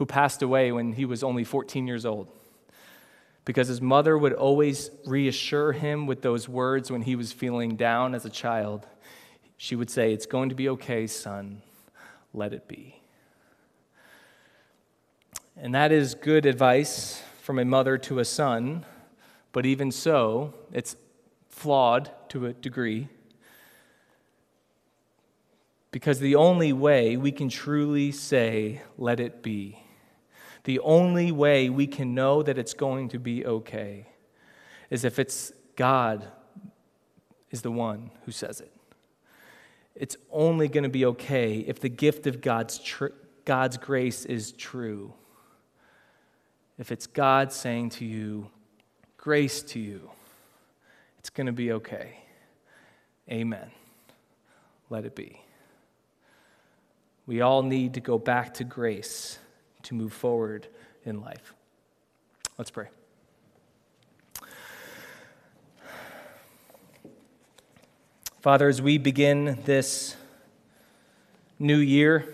who 0.02 0.06
passed 0.08 0.42
away 0.42 0.72
when 0.72 0.94
he 0.94 1.06
was 1.06 1.24
only 1.24 1.44
14 1.44 1.86
years 1.86 2.08
old 2.08 2.28
because 3.46 3.68
his 3.68 3.82
mother 3.82 4.18
would 4.18 4.34
always 4.34 4.90
reassure 5.06 5.74
him 5.74 6.08
with 6.08 6.24
those 6.24 6.50
words 6.50 6.90
when 6.90 7.04
he 7.04 7.16
was 7.16 7.32
feeling 7.32 7.76
down 7.76 8.16
as 8.16 8.26
a 8.26 8.30
child. 8.32 8.88
She 9.58 9.76
would 9.76 9.92
say, 9.92 10.12
It's 10.12 10.26
going 10.26 10.50
to 10.50 10.56
be 10.56 10.70
okay, 10.70 11.06
son. 11.06 11.62
Let 12.34 12.52
it 12.52 12.68
be. 12.68 13.00
And 15.56 15.76
that 15.76 15.92
is 15.92 16.16
good 16.16 16.48
advice 16.48 17.22
from 17.44 17.60
a 17.60 17.66
mother 17.66 18.00
to 18.00 18.18
a 18.18 18.26
son, 18.26 18.84
but 19.52 19.68
even 19.68 19.92
so, 19.92 20.56
it's 20.74 20.96
flawed 21.48 22.10
to 22.30 22.48
a 22.48 22.54
degree. 22.54 23.08
Because 25.92 26.18
the 26.18 26.38
only 26.38 26.74
way 26.74 27.18
we 27.18 27.32
can 27.32 27.50
truly 27.50 28.12
say, 28.12 28.82
let 28.98 29.20
it 29.20 29.44
be, 29.44 29.81
the 30.64 30.80
only 30.80 31.32
way 31.32 31.70
we 31.70 31.88
can 31.88 32.14
know 32.14 32.44
that 32.44 32.58
it's 32.58 32.74
going 32.74 33.10
to 33.10 33.20
be 33.20 33.46
okay 33.46 34.08
is 34.90 35.04
if 35.04 35.18
it's 35.18 35.52
God 35.76 36.28
is 37.50 37.62
the 37.62 37.72
one 37.72 38.12
who 38.26 38.32
says 38.32 38.62
it. 38.62 38.72
It's 39.96 40.16
only 40.32 40.68
going 40.68 40.84
to 40.84 40.90
be 40.90 41.06
okay 41.06 41.60
if 41.60 41.80
the 41.80 41.90
gift 41.90 42.28
of 42.28 42.42
God's, 42.42 42.78
tr- 42.80 43.08
God's 43.46 43.78
grace 43.78 44.26
is 44.26 44.52
true. 44.52 45.14
If 46.78 46.92
it's 46.92 47.08
God 47.08 47.52
saying 47.52 47.90
to 47.92 48.06
you, 48.06 48.50
grace 49.18 49.62
to 49.64 49.80
you, 49.80 50.10
it's 51.20 51.30
going 51.30 51.48
to 51.48 51.54
be 51.54 51.72
okay. 51.74 52.18
Amen. 53.30 53.72
Let 54.90 55.06
it 55.06 55.16
be. 55.16 55.42
We 57.28 57.42
all 57.42 57.64
need 57.64 57.94
to 57.94 58.00
go 58.00 58.18
back 58.18 58.56
to 58.56 58.64
grace 58.64 59.38
to 59.84 59.96
move 59.96 60.14
forward 60.14 60.68
in 61.06 61.22
life. 61.22 61.54
Let's 62.58 62.72
pray. 62.72 62.88
Father, 68.42 68.68
as 68.68 68.82
we 68.82 68.98
begin 68.98 69.60
this 69.66 70.16
new 71.60 71.78
year 71.78 72.26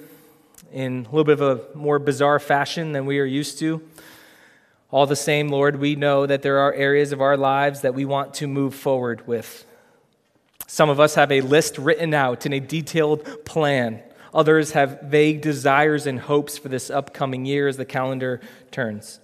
in 0.71 1.05
a 1.05 1.09
little 1.09 1.25
bit 1.25 1.41
of 1.41 1.41
a 1.41 1.77
more 1.77 1.99
bizarre 1.99 2.39
fashion 2.39 2.93
than 2.93 3.05
we 3.05 3.19
are 3.19 3.25
used 3.25 3.59
to, 3.59 3.81
all 4.89 5.05
the 5.05 5.17
same, 5.17 5.49
Lord, 5.49 5.77
we 5.77 5.95
know 5.95 6.25
that 6.25 6.41
there 6.43 6.59
are 6.59 6.73
areas 6.73 7.11
of 7.11 7.19
our 7.19 7.35
lives 7.35 7.81
that 7.81 7.93
we 7.93 8.05
want 8.05 8.33
to 8.35 8.47
move 8.47 8.73
forward 8.73 9.27
with. 9.27 9.65
Some 10.65 10.89
of 10.89 10.99
us 10.99 11.15
have 11.15 11.31
a 11.31 11.41
list 11.41 11.77
written 11.77 12.13
out 12.13 12.45
in 12.45 12.53
a 12.53 12.61
detailed 12.61 13.45
plan 13.45 14.01
Others 14.37 14.73
have 14.73 15.01
vague 15.01 15.41
desires 15.41 16.05
and 16.05 16.19
hopes 16.19 16.59
for 16.59 16.69
this 16.69 16.91
upcoming 16.91 17.43
year 17.43 17.67
as 17.67 17.77
the 17.77 17.85
calendar 17.85 18.39
turns. 18.69 19.19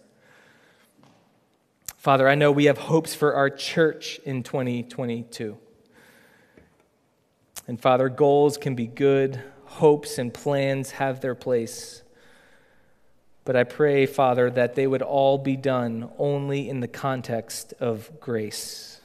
Father, 1.97 2.27
I 2.27 2.33
know 2.33 2.51
we 2.51 2.65
have 2.65 2.79
hopes 2.79 3.13
for 3.13 3.35
our 3.35 3.51
church 3.51 4.19
in 4.25 4.41
2022. 4.41 5.55
And 7.67 7.79
Father, 7.79 8.09
goals 8.09 8.57
can 8.57 8.73
be 8.73 8.87
good, 8.87 9.39
hopes 9.65 10.17
and 10.17 10.33
plans 10.33 10.89
have 10.91 11.21
their 11.21 11.35
place. 11.35 12.01
But 13.45 13.55
I 13.55 13.65
pray, 13.65 14.07
Father, 14.07 14.49
that 14.49 14.73
they 14.73 14.87
would 14.87 15.03
all 15.03 15.37
be 15.37 15.55
done 15.55 16.09
only 16.17 16.67
in 16.67 16.79
the 16.79 16.87
context 16.87 17.75
of 17.79 18.19
grace 18.19 18.99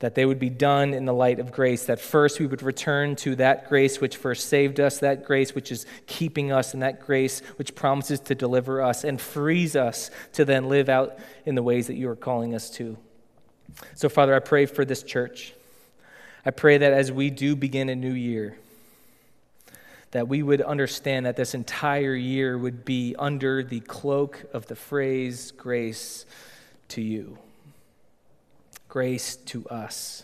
that 0.00 0.14
they 0.14 0.26
would 0.26 0.38
be 0.38 0.50
done 0.50 0.92
in 0.92 1.04
the 1.04 1.12
light 1.12 1.38
of 1.38 1.52
grace, 1.52 1.86
that 1.86 2.00
first 2.00 2.40
we 2.40 2.46
would 2.46 2.62
return 2.62 3.16
to 3.16 3.36
that 3.36 3.68
grace 3.68 4.00
which 4.00 4.16
first 4.16 4.48
saved 4.48 4.80
us, 4.80 4.98
that 4.98 5.24
grace 5.24 5.54
which 5.54 5.70
is 5.70 5.86
keeping 6.06 6.52
us, 6.52 6.74
and 6.74 6.82
that 6.82 7.00
grace 7.00 7.40
which 7.56 7.74
promises 7.74 8.20
to 8.20 8.34
deliver 8.34 8.82
us 8.82 9.04
and 9.04 9.20
frees 9.20 9.76
us 9.76 10.10
to 10.32 10.44
then 10.44 10.68
live 10.68 10.88
out 10.88 11.16
in 11.46 11.54
the 11.54 11.62
ways 11.62 11.86
that 11.86 11.94
you 11.94 12.08
are 12.08 12.16
calling 12.16 12.54
us 12.54 12.70
to. 12.70 12.96
So, 13.94 14.08
Father, 14.08 14.34
I 14.34 14.40
pray 14.40 14.66
for 14.66 14.84
this 14.84 15.02
church. 15.02 15.54
I 16.44 16.50
pray 16.50 16.78
that 16.78 16.92
as 16.92 17.10
we 17.10 17.30
do 17.30 17.56
begin 17.56 17.88
a 17.88 17.96
new 17.96 18.12
year, 18.12 18.58
that 20.10 20.28
we 20.28 20.42
would 20.42 20.60
understand 20.60 21.26
that 21.26 21.36
this 21.36 21.54
entire 21.54 22.14
year 22.14 22.58
would 22.58 22.84
be 22.84 23.16
under 23.18 23.62
the 23.62 23.80
cloak 23.80 24.44
of 24.52 24.66
the 24.66 24.76
phrase 24.76 25.50
grace 25.52 26.26
to 26.88 27.00
you 27.00 27.38
grace 28.94 29.34
to 29.34 29.66
us. 29.70 30.22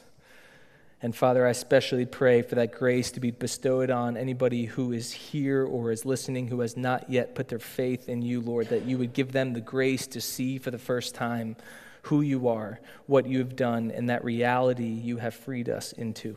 And 1.03 1.13
Father, 1.13 1.45
I 1.45 1.51
especially 1.51 2.07
pray 2.07 2.43
for 2.43 2.55
that 2.55 2.71
grace 2.71 3.11
to 3.11 3.19
be 3.19 3.33
bestowed 3.33 3.91
on 3.91 4.17
anybody 4.17 4.67
who 4.67 4.93
is 4.93 5.11
here 5.11 5.65
or 5.65 5.91
is 5.91 6.07
listening 6.07 6.47
who 6.47 6.61
has 6.61 6.77
not 6.77 7.11
yet 7.11 7.35
put 7.35 7.49
their 7.49 7.59
faith 7.59 8.09
in 8.09 8.23
you, 8.23 8.41
Lord, 8.41 8.69
that 8.69 8.85
you 8.85 8.97
would 8.97 9.13
give 9.13 9.33
them 9.33 9.55
the 9.55 9.61
grace 9.61 10.07
to 10.07 10.21
see 10.21 10.57
for 10.59 10.71
the 10.71 10.79
first 10.79 11.17
time 11.17 11.57
who 12.03 12.21
you 12.21 12.47
are, 12.47 12.79
what 13.07 13.27
you 13.27 13.39
have 13.39 13.57
done, 13.57 13.91
and 13.91 14.09
that 14.09 14.23
reality 14.23 14.87
you 14.87 15.17
have 15.17 15.35
freed 15.35 15.69
us 15.69 15.91
into. 15.91 16.37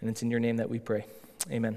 And 0.00 0.10
it's 0.10 0.22
in 0.22 0.32
your 0.32 0.40
name 0.40 0.56
that 0.56 0.68
we 0.68 0.80
pray. 0.80 1.04
Amen. 1.48 1.76